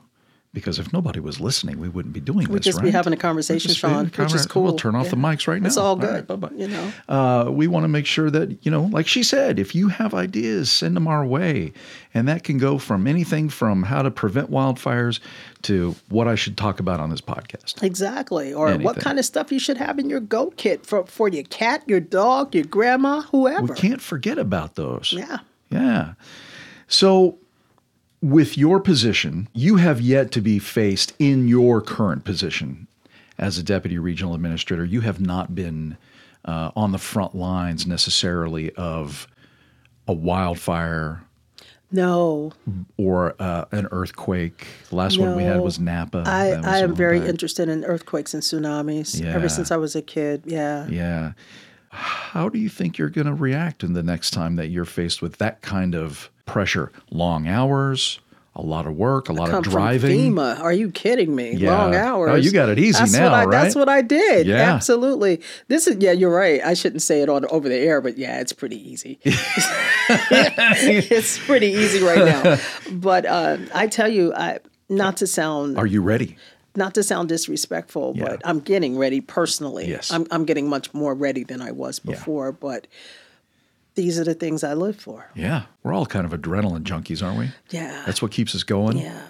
[0.53, 2.65] because if nobody was listening, we wouldn't be doing We'd this.
[2.65, 4.65] just be having a conversation, We'd just be Sean, a which is cool.
[4.65, 5.67] We'll turn off the mics right now.
[5.69, 6.51] It's all good, bye-bye.
[6.57, 6.93] you know.
[7.09, 10.13] Uh, we want to make sure that you know, like she said, if you have
[10.13, 11.73] ideas, send them our way,
[12.15, 15.21] and that can go from anything from how to prevent wildfires
[15.63, 17.83] to what I should talk about on this podcast.
[17.83, 18.53] Exactly.
[18.53, 18.85] Or Anything.
[18.85, 21.83] what kind of stuff you should have in your go kit for, for your cat,
[21.87, 23.73] your dog, your grandma, whoever.
[23.73, 25.13] We can't forget about those.
[25.17, 25.39] Yeah.
[25.69, 26.15] Yeah.
[26.89, 27.39] So,
[28.23, 32.87] with your position, you have yet to be faced in your current position
[33.39, 34.85] as a deputy regional administrator.
[34.85, 35.97] You have not been
[36.45, 39.27] uh, on the front lines necessarily of
[40.07, 41.23] a wildfire
[41.93, 42.53] No,
[42.97, 44.67] or uh, an earthquake.
[44.91, 46.23] The last one we had was Napa.
[46.27, 47.29] I, was I am very back.
[47.31, 49.35] interested in earthquakes and tsunamis Yeah.
[49.35, 50.43] ever since I was a kid.
[50.47, 50.87] Yeah.
[50.89, 51.33] Yeah.
[51.91, 55.21] How do you think you're going to react in the next time that you're faced
[55.23, 56.93] with that kind of pressure?
[57.11, 58.21] Long hours,
[58.57, 60.33] a lot of work, a lot Come of from driving.
[60.35, 60.61] FEMA.
[60.61, 61.53] Are you kidding me?
[61.55, 61.77] Yeah.
[61.77, 62.31] Long hours.
[62.31, 63.51] Oh, you got it easy that's now, what I, right?
[63.63, 64.47] That's what I did.
[64.47, 64.75] Yeah.
[64.75, 65.41] Absolutely.
[65.69, 66.13] This is yeah.
[66.13, 66.61] You're right.
[66.65, 69.19] I shouldn't say it on over the air, but yeah, it's pretty easy.
[70.11, 72.59] it's pretty easy right now.
[72.93, 74.59] But uh, I tell you, I
[74.89, 76.37] not to sound Are you ready?
[76.77, 78.25] not to sound disrespectful, Yeah.
[78.25, 79.89] but I'm getting ready personally.
[79.89, 80.13] Yes.
[80.13, 82.87] I'm, I'm getting much more ready than I was before, but
[83.95, 85.31] these are the things I live for.
[85.35, 85.63] Yeah.
[85.83, 87.51] We're all kind of adrenaline junkies, aren't we?
[87.71, 88.03] Yeah.
[88.07, 88.99] That's what keeps us going.
[88.99, 89.23] yeah.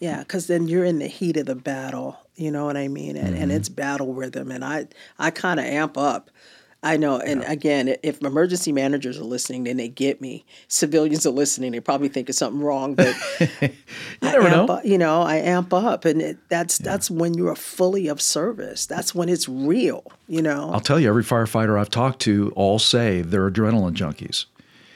[0.00, 2.16] Yeah, because then you're in the heat of the battle.
[2.34, 3.16] You know what I mean?
[3.18, 3.42] And, Mm-hmm.
[3.42, 4.86] and it's battle rhythm, and I
[5.18, 6.30] I kind of amp up.
[6.82, 10.46] I know, and again, if emergency managers are listening, then they get me.
[10.68, 13.72] Civilians are listening; they probably think it's something wrong, but I
[14.22, 14.64] never know.
[14.66, 18.86] Up, you know, I amp up, and it, that's that's when you're fully of service.
[18.86, 20.04] That's when it's real.
[20.26, 24.46] You know, I'll tell you, every firefighter I've talked to all say they're adrenaline junkies.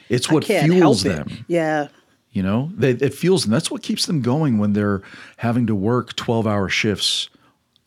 [0.08, 1.28] It's what fuels them.
[1.28, 1.44] it.
[1.48, 1.88] Yeah,
[2.32, 3.52] You know, they, it fuels them.
[3.52, 5.02] That's what keeps them going when they're
[5.38, 7.28] having to work 12 hour shifts,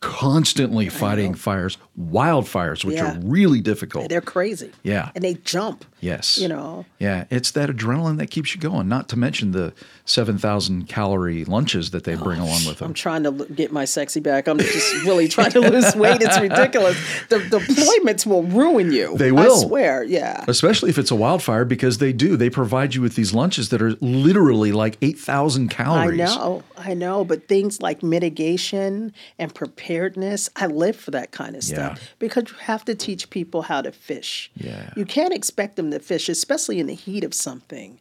[0.00, 3.16] constantly fighting fires, wildfires, which Yeah.
[3.16, 4.08] are really difficult.
[4.08, 4.70] they're crazy.
[4.82, 5.10] Yeah.
[5.14, 5.84] and they jump.
[6.00, 6.38] Yes.
[6.38, 7.24] You know, Yeah.
[7.30, 9.72] It's that adrenaline that keeps you going, not to mention the
[10.04, 12.88] 7,000 calorie lunches that they bring along with them.
[12.88, 14.48] I'm trying to get my sexy back.
[14.48, 16.22] I'm just really trying to lose weight.
[16.22, 16.96] It's ridiculous.
[17.28, 19.16] The deployments will ruin you.
[19.18, 19.62] They will.
[19.62, 20.02] I swear.
[20.02, 20.44] Yeah.
[20.48, 22.36] Especially if it's a wildfire, because they do.
[22.36, 26.20] They provide you with these lunches that are literally like 8,000 calories.
[26.20, 31.56] I know, I know, but things like mitigation and preparedness, I live for that kind
[31.56, 32.08] of stuff Yeah.
[32.18, 34.50] because you have to teach people how to fish.
[34.56, 34.90] Yeah.
[34.96, 37.98] You can't expect them to fish, especially in the heat of something.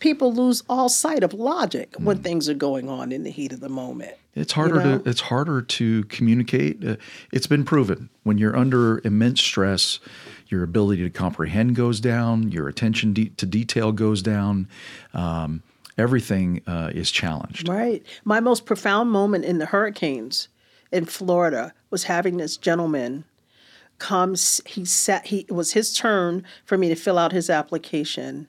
[0.00, 2.22] People lose all sight of logic when Mm.
[2.24, 4.12] things are going on in the heat of the moment.
[4.34, 4.98] It's harder know?
[4.98, 6.84] to it's harder to communicate.
[6.84, 6.96] Uh,
[7.32, 10.00] it's been proven when you're under immense stress,
[10.48, 14.66] your ability to comprehend goes down, your attention de- to detail goes down.
[15.14, 15.62] Um,
[15.98, 17.68] everything uh, is challenged.
[17.68, 18.04] Right.
[18.24, 20.48] My most profound moment in the hurricanes
[20.90, 23.24] in Florida was having this gentleman
[24.02, 28.48] comes he sat he it was his turn for me to fill out his application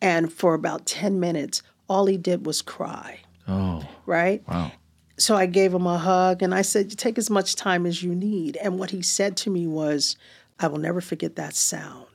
[0.00, 4.70] and for about 10 minutes all he did was cry Oh, right wow.
[5.18, 8.14] so I gave him a hug and I said, take as much time as you
[8.14, 8.56] need.
[8.58, 10.16] And what he said to me was,
[10.60, 12.06] I will never forget that sound.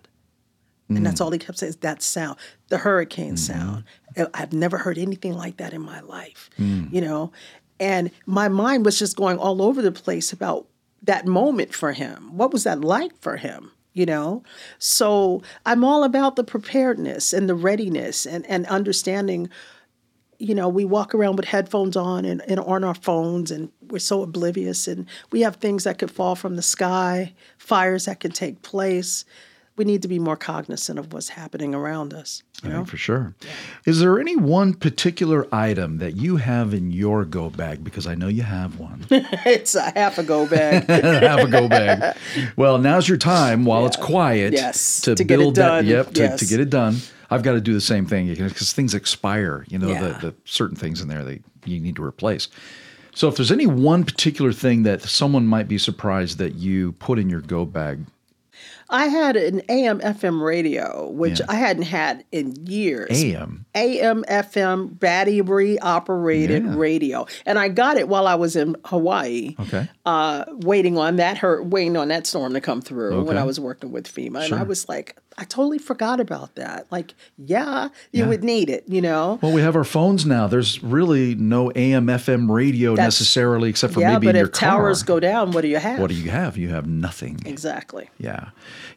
[0.90, 1.26] And that's mm.
[1.26, 3.60] all he kept saying is that sound, the hurricane mm-hmm.
[3.60, 3.84] sound.
[4.16, 6.92] I- I've never heard anything like that in my life, mm.
[6.94, 7.34] you know?
[7.78, 10.66] And my mind was just going all over the place about
[11.04, 12.36] that moment for him.
[12.36, 13.72] What was that like for him?
[13.94, 14.44] You know,
[14.78, 19.50] so I'm all about the preparedness and the readiness and, and understanding
[20.40, 24.00] you know, we walk around with headphones on and, and on our phones, and we're
[24.00, 24.88] so oblivious.
[24.88, 29.26] And we have things that could fall from the sky, fires that could take place.
[29.78, 32.44] We need to be more cognizant of what's happening around us.
[32.64, 33.36] You I know, for sure.
[33.86, 37.84] Is there any one particular item that you have in your go bag?
[37.84, 39.06] Because I know you have one.
[39.12, 40.86] it's a half a go bag.
[40.88, 42.18] have a go bag.
[42.56, 44.54] Well, now's your time while it's quiet.
[44.54, 45.86] Yes, To, to build that.
[45.86, 46.14] Yep.
[46.14, 46.40] To, Yes.
[46.40, 46.98] to get it done.
[47.30, 49.64] I've got to do the same thing because things expire.
[49.70, 50.02] You know, Yeah.
[50.20, 52.48] the, the certain things in there that you need to replace.
[53.14, 57.20] So if there's any one particular thing that someone might be surprised that you put
[57.20, 58.00] in your go bag,
[58.90, 61.46] I had an AM FM radio, which Yeah.
[61.50, 63.10] I hadn't had in years.
[63.12, 63.66] AM.
[63.76, 66.74] AM FM battery operated Yeah.
[66.76, 69.56] radio, and I got it while I was in Hawaii.
[69.60, 69.88] Okay.
[70.06, 73.60] uh, waiting on that her waiting on that storm to come through when I was
[73.60, 76.88] working with FEMA, and I was like, I totally forgot about that.
[76.92, 78.28] Like, yeah, you Yeah.
[78.30, 79.38] would need it, you know.
[79.42, 80.48] Well, we have our phones now.
[80.48, 84.48] There's really no AM, FM radio That's- necessarily, except for yeah, maybe but in your
[84.48, 85.16] if towers car.
[85.18, 86.00] go down, what do you have?
[86.00, 86.58] what do you have?
[86.58, 87.40] You have nothing.
[87.46, 88.10] exactly?
[88.18, 88.50] Yeah,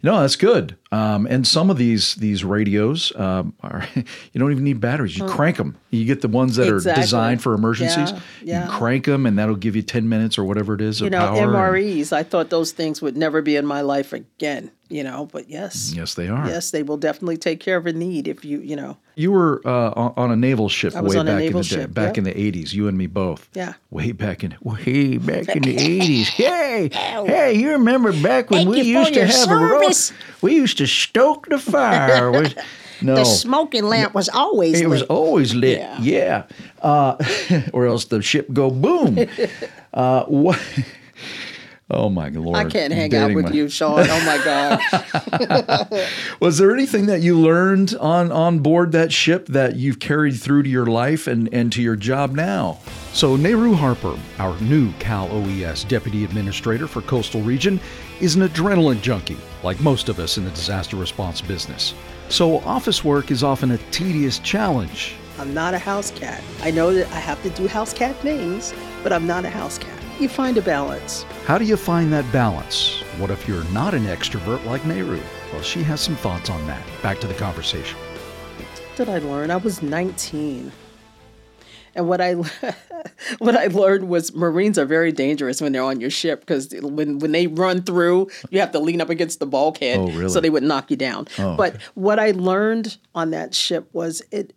[0.02, 0.76] no, that's good.
[0.92, 5.16] Um, and some of these these radios um, are you don't even need batteries.
[5.16, 5.76] You crank them.
[5.90, 6.74] You get the ones that Hmm.
[6.74, 7.00] Exactly.
[7.00, 8.12] are designed for emergencies.
[8.42, 11.10] Yeah, You crank them, and that'll give you ten minutes or whatever it is You
[11.10, 11.42] know, power.
[11.44, 12.12] and- MREs.
[12.12, 14.72] I thought those things would never be in my life again.
[14.88, 16.48] You know, but yes, yes, they are.
[16.48, 18.96] yes, they will definitely take care of a need if you, you know.
[19.16, 21.92] You were uh, on, on a naval ship was way back in the day, ship,
[21.94, 22.18] back yep.
[22.18, 22.74] in the eighties.
[22.74, 23.48] You and me both.
[23.54, 23.74] Yeah.
[23.90, 26.28] Way back in way back in the eighties.
[26.40, 29.50] Hey, hey, you remember back when Thank we used to have service.
[29.50, 30.12] a roast?
[30.40, 32.30] We used to stoke the fire.
[32.40, 32.56] with,
[33.02, 35.10] no, The smoking lamp was always It was lit.
[35.10, 35.98] always lit, Yeah.
[36.00, 36.42] yeah.
[36.80, 37.16] Uh,
[37.72, 39.18] or else the ship go boom.
[39.92, 40.58] uh, what?
[41.92, 42.56] Oh my lord!
[42.56, 44.06] I can't hang out with my- you, Sean.
[44.08, 46.00] Oh my God.
[46.40, 50.62] Was there anything that you learned on on board that ship that you've carried through
[50.62, 52.78] to your life and and to your job now?
[53.12, 57.80] So Nehru Harper, our new Cal OES Deputy Administrator for Coastal Region,
[58.20, 61.94] is an adrenaline junkie, like most of us in the disaster response business.
[62.28, 65.14] So office work is often a tedious challenge.
[65.40, 66.40] I'm not a house cat.
[66.62, 68.72] I know that I have to do house cat things,
[69.02, 69.99] but I'm not a house cat.
[70.20, 71.22] You find a balance.
[71.46, 73.00] How do you find that balance?
[73.16, 75.18] What if you're not an extrovert like Nehru?
[75.50, 76.82] Well, she has some thoughts on that.
[77.02, 77.98] Back to the conversation.
[77.98, 79.50] What did I learn?
[79.50, 80.70] I was 19.
[81.94, 82.34] And what I
[83.38, 87.18] what I learned was Marines are very dangerous when they're on your ship because when
[87.18, 90.28] when they run through, you have to lean up against the bulkhead, Oh, really?
[90.28, 91.28] so they would knock you down.
[91.38, 91.84] Oh, but okay.
[91.94, 94.52] what I learned on that ship was it.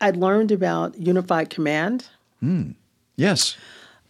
[0.00, 2.06] I learned about unified command.
[2.40, 2.70] Hmm.
[3.16, 3.56] Yes.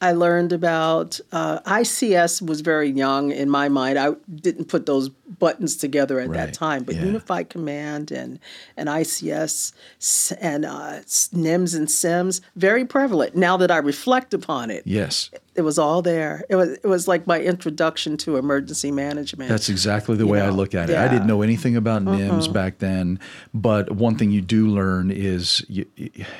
[0.00, 3.98] I learned about uh, ICS was very young in my mind.
[3.98, 7.04] I didn't put those buttons together at Right, that time, but yeah.
[7.04, 8.38] Unified Command and
[8.76, 9.72] and ICS
[10.40, 11.00] and uh,
[11.34, 13.34] NIMS and SEMS very prevalent.
[13.37, 15.30] Now that I reflect upon it, Yes.
[15.54, 16.44] it was all there.
[16.48, 19.48] It was it was like my introduction to emergency management.
[19.50, 20.92] That's exactly the way I look at it.
[20.92, 21.04] I yeah.
[21.06, 21.14] Mm-hmm.
[21.14, 23.18] didn't know anything about NIMS back then,
[23.52, 25.87] but one thing you do learn is you,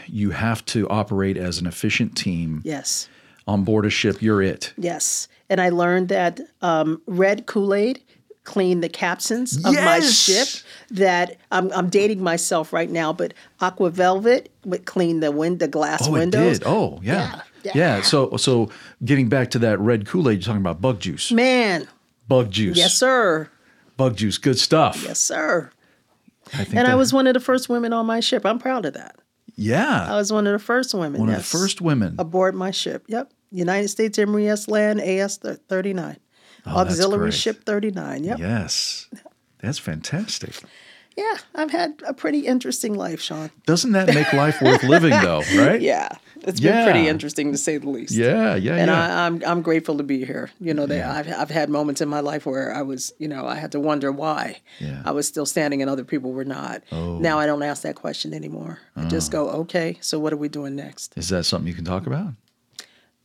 [0.07, 2.62] you have to operate as an efficient team.
[2.64, 3.09] yes.
[3.49, 4.73] On board a ship, you're it.
[4.77, 5.27] Yes.
[5.51, 8.01] And I learned that um, red Kool Aid
[8.45, 10.47] cleaned the capsins of my ship.
[10.91, 15.69] That I'm, I'm dating myself right now, but Aqua Velva would clean the wind, the
[15.69, 16.59] glass Oh, windows.
[16.59, 16.69] it did.
[16.69, 17.15] Oh, yeah.
[17.15, 17.73] Yeah, yeah.
[17.75, 18.03] yeah.
[18.03, 18.71] So, so
[19.05, 21.33] getting back to that red Kool Aid, you're talking about bug juice.
[21.33, 21.89] Man,
[22.29, 22.77] Bug juice.
[22.77, 23.49] yes, sir.
[23.97, 24.37] Bug juice.
[24.39, 25.03] Good stuff.
[25.03, 25.71] Yes, sir.
[26.53, 28.45] I think And I was one of the first women on my ship.
[28.45, 29.17] I'm proud of that.
[29.57, 30.07] Yeah.
[30.09, 31.19] I was one of the first women.
[31.21, 32.15] one of the first women.
[32.19, 33.05] aboard my ship.
[33.09, 33.33] Yep.
[33.51, 34.69] United States Emory S.
[34.69, 36.19] Land AS 39.
[36.67, 37.33] Oh, Auxiliary.
[37.33, 38.25] Ship 39.
[38.25, 38.39] Yep.
[38.39, 39.09] Yes.
[39.61, 40.55] That's fantastic.
[41.19, 43.51] Yeah, I've had a pretty interesting life, Sean.
[43.67, 45.43] Doesn't that make life worth living, though?
[45.57, 45.81] Right?
[45.81, 46.11] Yeah,
[46.43, 48.15] it's been pretty interesting to say the least.
[48.15, 48.55] Yeah.
[48.55, 48.77] Yeah.
[48.77, 49.23] and yeah.
[49.23, 50.51] I, I'm I'm grateful to be here.
[50.61, 53.49] You know, that I've I've had moments in my life where I was, you know,
[53.49, 55.03] I had to wonder why Yeah.
[55.05, 56.85] I was still standing and other people were not.
[56.93, 57.19] Oh.
[57.19, 58.79] Now I don't ask that question anymore.
[58.95, 59.47] I just oh.
[59.47, 61.19] go, okay, so what are we doing next?
[61.19, 62.35] Is that something you can talk about?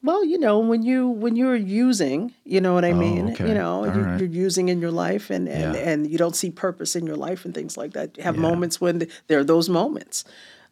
[0.04, 3.30] Well, you know, when you when you're using, you know what I mean.
[3.30, 3.48] Oh, okay.
[3.48, 4.20] You know, you're, right.
[4.20, 5.82] you're using in your life, and and, Yeah.
[5.92, 8.18] and you don't see purpose in your life and things like that.
[8.18, 8.42] You have Yeah.
[8.42, 10.26] moments when th- there are those moments.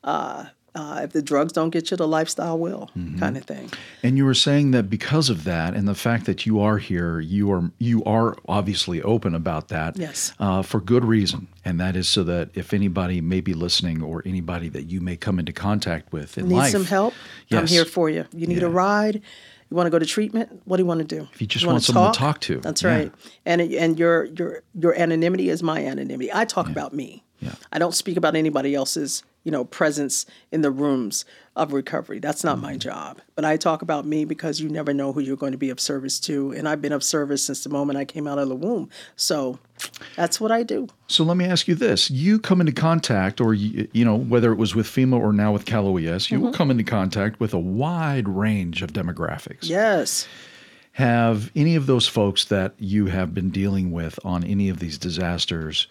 [0.04, 3.20] Uh, uh, if the drugs don't get you, the lifestyle will, Mm-hmm.
[3.20, 3.70] kind of thing.
[4.04, 7.20] And you were saying that because of that, and the fact that you are here,
[7.20, 9.98] you are you are obviously open about that.
[9.98, 10.34] Yes.
[10.40, 14.22] Uh, for good reason, and that is so that if anybody may be listening, or
[14.26, 17.14] anybody that you may come into contact with in Need life, some help?
[17.52, 18.26] I'm here for you.
[18.34, 19.22] You need a ride.
[19.70, 20.62] You want to go to treatment?
[20.66, 21.30] What do you want to do?
[21.34, 22.90] If you just wanna want someone to talk to, That's yeah.
[22.96, 23.12] right.
[23.46, 26.30] And and your your your anonymity is my anonymity.
[26.34, 27.24] I talk about me.
[27.40, 27.54] Yeah.
[27.72, 31.26] I don't speak about anybody else's, you know, presence in the rooms
[31.56, 32.20] of recovery.
[32.20, 32.66] That's not Mm-hmm.
[32.66, 33.20] my job.
[33.36, 35.80] But I talk about me because you never know who you're going to be of
[35.80, 38.56] service to, and I've been of service since the moment I came out of the
[38.56, 38.90] womb.
[39.16, 39.58] So
[40.16, 40.88] that's what I do.
[41.08, 44.52] So let me ask you this: You come into contact, or you, you know, whether
[44.52, 46.46] it was with FEMA or now with Cal OES, you Mm-hmm.
[46.46, 49.68] will come into contact with a wide range of demographics.
[49.68, 50.28] Yes.
[50.94, 54.98] Have any of those folks that you have been dealing with on any of these
[54.98, 55.88] disasters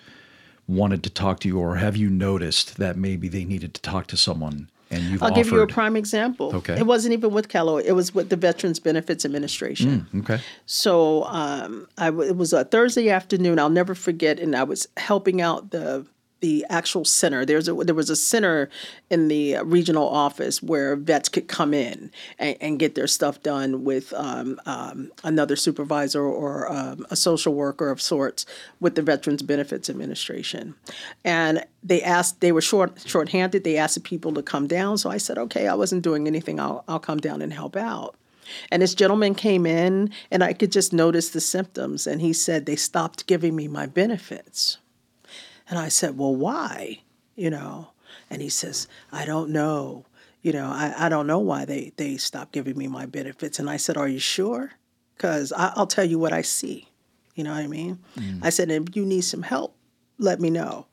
[0.70, 4.06] wanted to talk to you, or have you noticed that maybe they needed to talk
[4.08, 5.44] to someone and you've I'll offered?
[5.44, 6.54] give you a prime example.
[6.56, 6.76] Okay.
[6.78, 7.86] It wasn't even with Cal OES.
[7.86, 10.06] It was with the Veterans Benefits Administration.
[10.16, 10.40] okay.
[10.66, 13.58] So um, I w- it was a Thursday afternoon.
[13.58, 16.06] I'll never forget, and I was helping out the
[16.40, 17.44] the actual center.
[17.44, 18.68] There's a, there was a center
[19.10, 23.84] in the regional office where vets could come in and, and get their stuff done
[23.84, 28.46] with um, um, another supervisor or um, a social worker of sorts
[28.80, 30.74] with the Veterans Benefits Administration.
[31.24, 33.64] And they asked, they were short shorthanded.
[33.64, 34.98] They asked the people to come down.
[34.98, 36.58] So I said, okay, I wasn't doing anything.
[36.58, 38.16] I'll I'll come down and help out.
[38.70, 42.06] And this gentleman came in, and I could just notice the symptoms.
[42.06, 44.78] And he said, They stopped giving me my benefits.
[45.70, 47.00] And I said, Well, why?
[47.36, 47.92] You know?
[48.28, 50.04] And he says, I don't know.
[50.42, 53.58] You know, I, I don't know why they, they stopped giving me my benefits.
[53.58, 54.72] And I said, Are you sure?
[55.16, 56.88] Because I'll tell you what I see.
[57.34, 58.00] You know what I mean?
[58.16, 58.40] Mm.
[58.42, 59.76] I said, If you need some help,
[60.18, 60.86] let me know.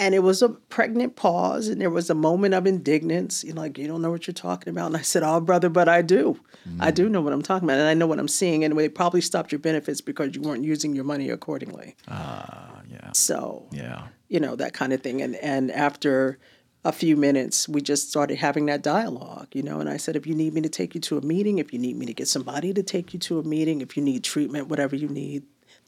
[0.00, 3.44] And it was a pregnant pause, and there was a moment of indignance.
[3.44, 4.86] You know, like, you don't know what you're talking about.
[4.86, 6.40] And I said, Oh, brother, but I do.
[6.78, 8.64] I do know what I'm talking about, and I know what I'm seeing.
[8.64, 11.96] And they probably stopped your benefits because you weren't using your money accordingly.
[12.08, 13.12] Ah, yeah.
[13.12, 14.06] So, Yeah.
[14.28, 15.20] you know, that kind of thing.
[15.20, 16.38] And, and after
[16.82, 19.80] a few minutes, we just started having that dialogue, you know.
[19.80, 21.78] And I said, if you need me to take you to a meeting, if you
[21.78, 24.68] need me to get somebody to take you to a meeting, if you need treatment,
[24.68, 25.42] whatever you need,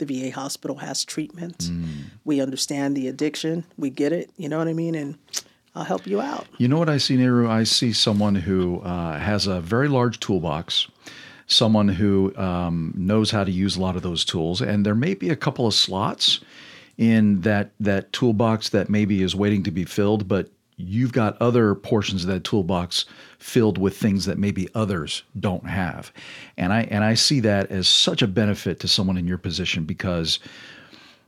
[0.05, 1.70] the VA hospital has treatment.
[2.24, 4.94] We understand the addiction, we get it, you know what I mean?
[4.94, 5.18] And
[5.74, 6.46] I'll help you out.
[6.59, 7.48] You know what I see, Nehru?
[7.48, 10.88] I see someone who uh, has a very large toolbox,
[11.46, 15.14] someone who um, knows how to use a lot of those tools, and there may
[15.14, 16.40] be a couple of slots
[16.98, 20.50] in that that toolbox that maybe is waiting to be filled, but
[20.83, 23.05] you've got other portions of that toolbox
[23.39, 26.12] filled with things that maybe others don't have.
[26.57, 29.85] And I and I see that as such a benefit to someone in your position
[29.85, 30.39] because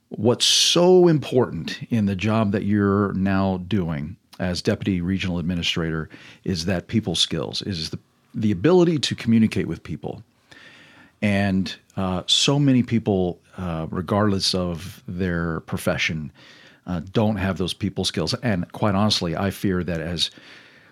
[0.08, 6.08] what's so important in the job that you're now doing as deputy regional administrator
[6.44, 7.98] is that people skills is the
[8.34, 10.22] the ability to communicate with people
[11.22, 16.32] and uh, so many people uh, regardless of their profession
[16.86, 18.34] uh, don't have those people skills.
[18.34, 20.30] And quite honestly i fear that as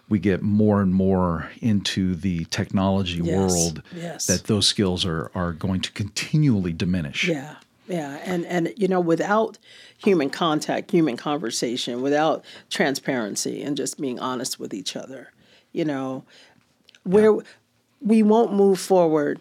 [0.08, 4.26] we get more and more into the technology Yes, world yes.
[4.26, 7.26] that those skills are, are going to continually diminish.
[7.28, 7.56] Yeah,
[7.88, 9.58] yeah, and and you know, without
[9.96, 15.32] human contact, human conversation, without transparency, and just being honest with each other,
[15.72, 16.24] you know,
[17.04, 17.38] where
[18.00, 19.40] we won't move forward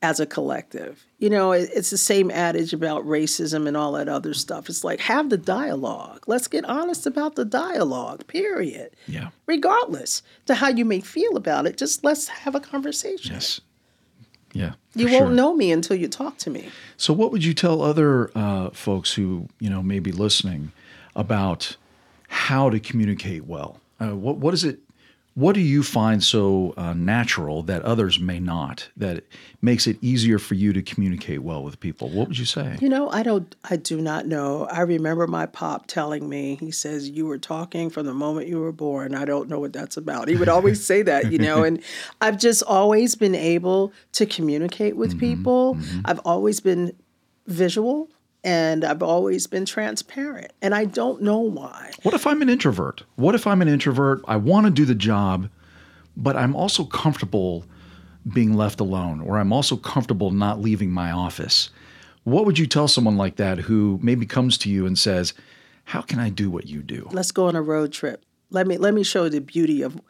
[0.00, 1.04] as a collective.
[1.18, 4.68] You know, it, it's the same adage about racism and all that other stuff.
[4.68, 6.22] It's like have the dialogue.
[6.26, 8.26] Let's get honest about the dialogue.
[8.28, 8.90] Period.
[9.06, 13.34] yeah Regardless to how you may feel about it, just let's have a conversation.
[13.34, 13.60] yes
[14.52, 15.30] yeah You won't sure.
[15.30, 16.68] know me until you talk to me.
[16.96, 20.72] So, what would you tell other uh, folks who you know may be listening
[21.16, 21.76] about
[22.28, 23.80] how to communicate well?
[24.00, 24.78] Uh, what what is it?
[25.38, 28.88] What do you find so uh, natural that others may not?
[28.96, 29.22] That
[29.62, 32.08] makes it easier for you to communicate well with people?
[32.08, 32.76] What would you say?
[32.80, 34.66] You know, I don't, I do not know.
[34.66, 38.58] I remember my pop telling me, he says, You were talking from the moment you
[38.58, 39.14] were born.
[39.14, 40.26] I don't know what that's about.
[40.26, 41.80] He would always say that, you know, and
[42.20, 45.78] I've just always been able to communicate with people.
[46.04, 46.96] I've always been
[47.46, 48.10] visual
[48.44, 50.52] and I've always been transparent.
[50.62, 51.90] And I don't know why.
[52.02, 53.02] What if I'm an introvert?
[53.16, 54.20] What if I'm an introvert?
[54.26, 55.48] I want to do the job,
[56.16, 57.64] but I'm also comfortable
[58.32, 61.70] being left alone, or I'm also comfortable not leaving my office.
[62.24, 65.32] What would you tell someone like that who maybe comes to you and says,
[65.84, 67.08] How can I do what you do?
[67.12, 68.24] let's go on a road trip.
[68.50, 70.00] Let me let me show the beauty of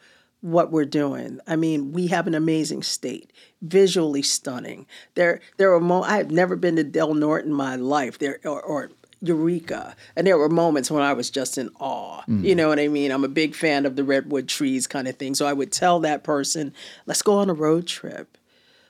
[0.41, 1.39] what we're doing.
[1.47, 3.31] I mean, we have an amazing state,
[3.61, 4.85] visually stunning.
[5.15, 8.19] There there are mo- I have never been to Del Norte in my life.
[8.19, 12.21] There or, or Eureka, and there were moments when I was just in awe.
[12.27, 12.43] Mm.
[12.43, 13.11] You know what I mean?
[13.11, 15.35] I'm a big fan of the redwood trees kind of thing.
[15.35, 16.73] So I would tell that person,
[17.05, 18.37] "Let's go on a road trip.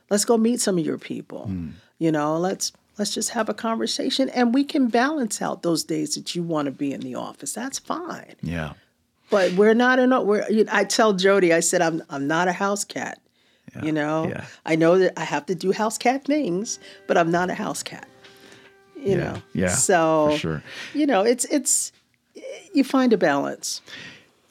[0.09, 1.47] Let's go meet some of your people.
[1.49, 1.71] Mm.
[1.97, 6.15] You know, let's let's just have a conversation and we can balance out those days
[6.15, 7.53] that you want to be in the office.
[7.53, 8.35] That's fine.
[8.41, 8.73] Yeah.
[9.29, 12.47] But we're not in a we're you I tell Jody, I said I'm I'm not
[12.47, 13.19] a house cat.
[13.83, 14.27] You know?
[14.27, 14.45] yeah.
[14.65, 17.83] I know that I have to do house cat things, but I'm not a house
[17.83, 18.07] cat.
[18.95, 19.41] You Yeah, know.
[19.53, 20.63] yeah, So for sure.
[20.93, 21.91] you know, it's it's
[22.73, 23.81] you find a balance.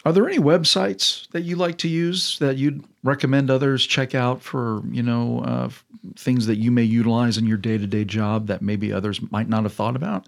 [0.05, 4.41] Are there any websites that you like to use that you'd recommend others check out
[4.41, 5.69] for, you know, uh,
[6.17, 9.49] things that you may utilize in your day to day job that maybe others might
[9.49, 10.27] not have thought about?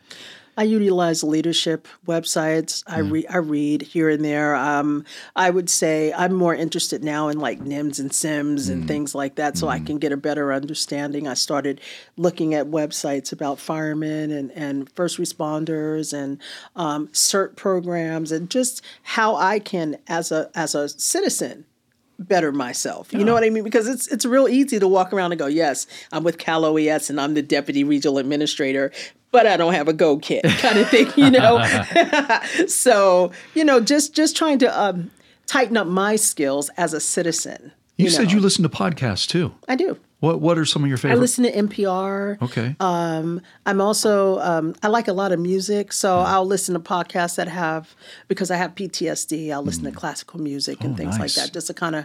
[0.60, 2.84] I utilize leadership websites.
[2.86, 4.54] I read I read here and there.
[4.54, 9.14] Um, I would say I'm more interested now in like NIMS and SEMS and things
[9.14, 11.26] like that, so I can get a better understanding.
[11.26, 11.80] I started
[12.18, 16.38] looking at websites about firemen and, and first responders and
[16.76, 21.64] um, CERT programs and just how I can, as a as a citizen,
[22.20, 23.12] better myself.
[23.12, 23.64] You know what I mean?
[23.64, 27.10] Because it's it's real easy to walk around and go, yes, I'm with Cal OES
[27.10, 28.92] and I'm the deputy regional administrator,
[29.32, 31.64] but I don't have a go kit kind of thing, you know.
[32.68, 35.10] so you know, just just trying to um,
[35.46, 37.72] tighten up my skills as a citizen.
[37.96, 38.34] You, said know.
[38.34, 39.54] you listen to podcasts too.
[39.68, 39.98] I do.
[40.20, 41.16] What What are some of your favorite?
[41.16, 42.40] I listen to NPR.
[42.42, 42.76] Okay.
[42.78, 47.36] Um, I'm also um, I like a lot of music, so I'll listen to podcasts
[47.36, 47.94] that have
[48.28, 49.50] because I have PTSD.
[49.52, 51.18] I'll listen to classical music and things Mm.
[51.18, 51.36] Oh, nice.
[51.36, 52.04] like that, just to kind of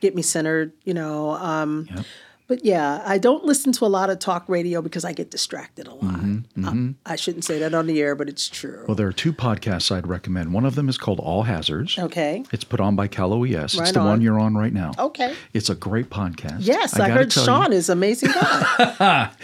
[0.00, 0.72] get me centered.
[0.84, 1.30] You know.
[1.30, 2.04] Um, Yep.
[2.52, 5.86] But yeah, I don't listen to a lot of talk radio because I get distracted
[5.86, 6.16] a lot.
[6.16, 8.84] Mm-hmm, Um, I shouldn't say that on the air, but it's true.
[8.86, 10.52] well, there are two podcasts I'd recommend.
[10.52, 11.98] One of them is called All Hazards.
[11.98, 12.44] okay.
[12.52, 13.72] It's put on by Cal OES.
[13.72, 14.92] it's Right the one you're on right now.
[14.98, 15.34] Okay.
[15.54, 16.58] It's a great podcast.
[16.60, 17.46] Yes, I, gotta heard tell you.
[17.46, 19.30] Sean is amazing guy.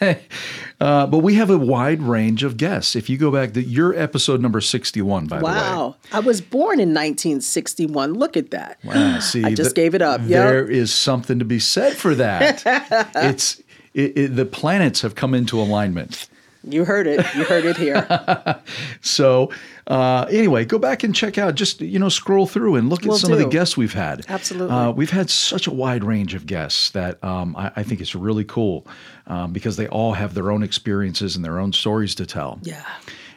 [0.80, 2.96] Uh, but we have a wide range of guests.
[2.96, 5.52] If you go back, to your episode number 61, by the way.
[5.52, 5.96] wow.
[6.10, 8.14] I was born in 1961.
[8.14, 8.78] Look at that.
[8.82, 10.20] Wow, see, I just th- gave it up.
[10.22, 10.28] Yep.
[10.28, 12.62] There is something to be said for that.
[13.14, 13.62] it's
[13.92, 16.28] it, it, the planets have come into alignment.
[16.62, 17.24] You heard it.
[17.34, 18.06] You heard it here.
[19.02, 19.50] So
[19.86, 21.54] uh, anyway, go back and check out.
[21.54, 24.24] Just you know, scroll through and look at Will some of the guests we've had.
[24.28, 24.74] Absolutely.
[24.76, 28.14] uh, we've had such a wide range of guests that um, I, I think it's
[28.14, 28.86] really cool
[29.26, 32.58] um, because they all have their own experiences and their own stories to tell.
[32.62, 32.84] Yeah.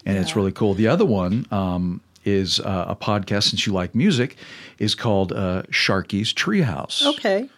[0.06, 0.74] and it's really cool.
[0.74, 3.50] The other one um, is uh, a podcast.
[3.50, 4.36] Since you like music,
[4.80, 7.06] is called uh, Sharky's Treehouse.
[7.16, 7.50] Okay.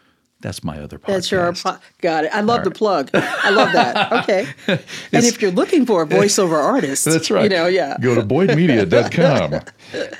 [0.46, 1.08] That's my other podcast.
[1.08, 2.32] That's your po- got it.
[2.32, 3.10] I love the plug.
[3.16, 3.96] I love that.
[4.26, 4.48] Okay.
[4.68, 7.43] and if you're looking for a voiceover artist, That's right.
[7.43, 7.98] You know, yeah.
[8.00, 9.62] Go to boydmedia.com.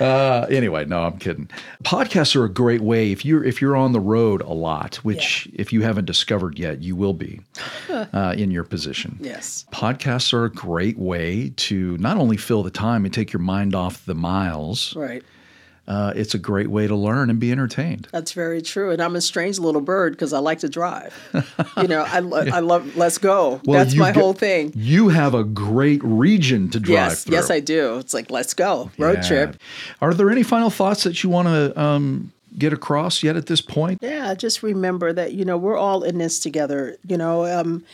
[0.00, 1.48] uh, anyway, no, I'm kidding.
[1.84, 5.48] Podcasts are a great way if you're if you're on the road a lot, which
[5.54, 7.40] if you haven't discovered yet, you will be
[7.88, 9.18] uh, in your position.
[9.20, 9.64] Yes.
[9.72, 13.74] Podcasts are a great way to not only fill the time and take your mind
[13.76, 14.94] off the miles.
[14.96, 15.22] Right.
[15.88, 18.08] Uh, it's a great way to learn and be entertained.
[18.10, 18.90] That's very true.
[18.90, 21.14] And I'm a strange little bird because I like to drive.
[21.76, 23.60] you know, I, lo- I love, let's go.
[23.64, 24.72] That's my get- whole thing.
[24.74, 27.34] You have a great region to drive Yes, through.
[27.36, 27.98] yes, I do.
[27.98, 28.90] It's like, let's go.
[28.98, 29.28] Road Yeah.
[29.28, 29.56] trip.
[30.02, 33.60] Are there any final thoughts that you want to um, get across yet at this
[33.60, 34.00] point?
[34.02, 36.96] Yeah, just remember that, you know, we're all in this together.
[37.06, 37.84] You know, um,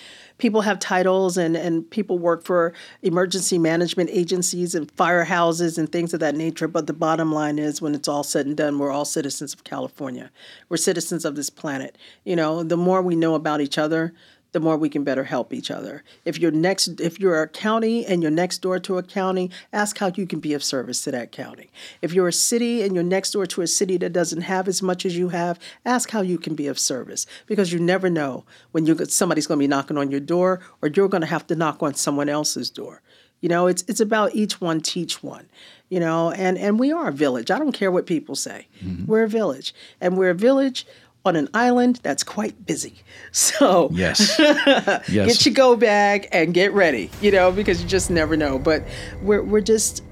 [0.42, 2.72] people have titles and, and people work for
[3.02, 6.66] emergency management agencies and firehouses and things of that nature.
[6.66, 9.62] But the bottom line is, when it's all said and done, we're all citizens of
[9.62, 10.32] California.
[10.68, 11.96] We're citizens of this planet.
[12.24, 14.14] You know, the more we know about each other,
[14.52, 16.04] the more we can better help each other.
[16.24, 19.98] If you're next, if you're a county and you're next door to a county, ask
[19.98, 21.70] how you can be of service to that county.
[22.02, 24.82] If you're a city and you're next door to a city that doesn't have as
[24.82, 28.44] much as you have, ask how you can be of service because you never know
[28.72, 31.46] when you somebody's going to be knocking on your door or you're going to have
[31.46, 33.02] to knock on someone else's door.
[33.40, 35.48] You know, it's it's about each one teach one.
[35.88, 37.50] You know, and and we are a village.
[37.50, 38.68] I don't care what people say.
[38.82, 39.06] Mm-hmm.
[39.06, 40.86] We're a village, and we're a village
[41.24, 42.94] on an island that's quite busy.
[43.34, 44.38] So Yes.
[44.38, 45.06] yes.
[45.08, 48.58] get your go bag and get ready, you know, because you just never know.
[48.58, 48.84] But
[49.22, 50.04] we're we're just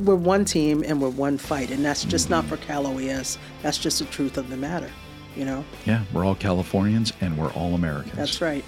[0.00, 3.38] we're one team and we're one fight, and that's just not for Cal OES.
[3.62, 4.90] That's just the truth of the matter,
[5.36, 5.64] you know.
[5.86, 8.16] yeah, we're all Californians and we're all Americans.
[8.16, 8.64] That's right.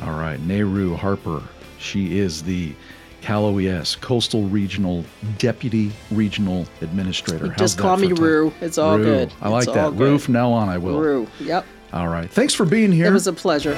[0.00, 0.38] All right.
[0.40, 1.42] Nehru Harper.
[1.78, 2.74] She is the
[3.24, 5.02] Cal OES Coastal Regional
[5.38, 7.48] Deputy Regional Administrator.
[7.48, 8.12] How's Just call me?
[8.12, 8.52] Rue.
[8.60, 9.04] It's all Rue.
[9.04, 9.32] good.
[9.40, 9.94] I like It's that.
[9.94, 11.00] Rue, from now on, I will.
[11.00, 11.26] Rue.
[11.40, 11.64] Yep.
[11.94, 12.30] All right.
[12.30, 13.06] Thanks for being here.
[13.06, 13.72] It was a pleasure.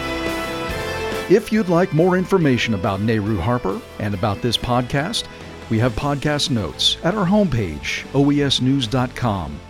[1.30, 5.26] If you'd like more information about Nehru Harper and about this podcast,
[5.70, 9.60] we have podcast notes at our homepage, oesnews.com.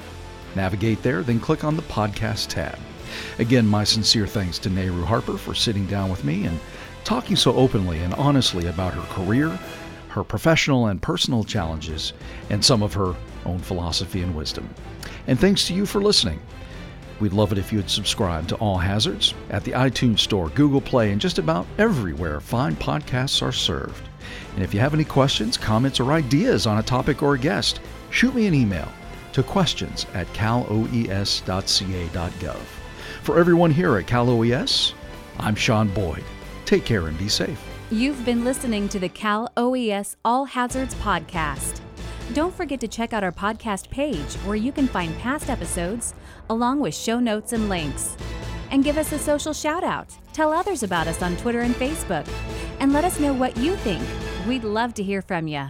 [0.54, 2.78] Navigate there, then click on the podcast tab.
[3.38, 6.58] Again, my sincere thanks to Nehru Harper for sitting down with me and
[7.06, 9.48] talking so openly and honestly about her career,
[10.08, 12.12] her professional and personal challenges,
[12.50, 14.68] and some of her own philosophy and wisdom.
[15.28, 16.40] And thanks to you for listening.
[17.20, 21.12] We'd love it if you'd subscribe to All Hazards at the iTunes Store, Google Play,
[21.12, 24.08] and just about everywhere fine podcasts are served.
[24.56, 27.80] And if you have any questions, comments, or ideas on a topic or a guest,
[28.10, 28.90] shoot me an email
[29.32, 30.90] to questions at caloes.ca.gov.
[33.22, 34.94] For everyone here at Cal OES,
[35.38, 36.24] I'm Sean Boyd.
[36.66, 37.62] Take care and be safe.
[37.90, 41.80] You've been listening to the Cal OES All Hazards podcast.
[42.34, 46.12] Don't forget to check out our podcast page where you can find past episodes
[46.50, 48.16] along with show notes and links.
[48.72, 50.12] And give us a social shout out.
[50.32, 52.28] Tell others about us on Twitter and Facebook.
[52.80, 54.02] And let us know what you think.
[54.48, 55.68] We'd love to hear from you.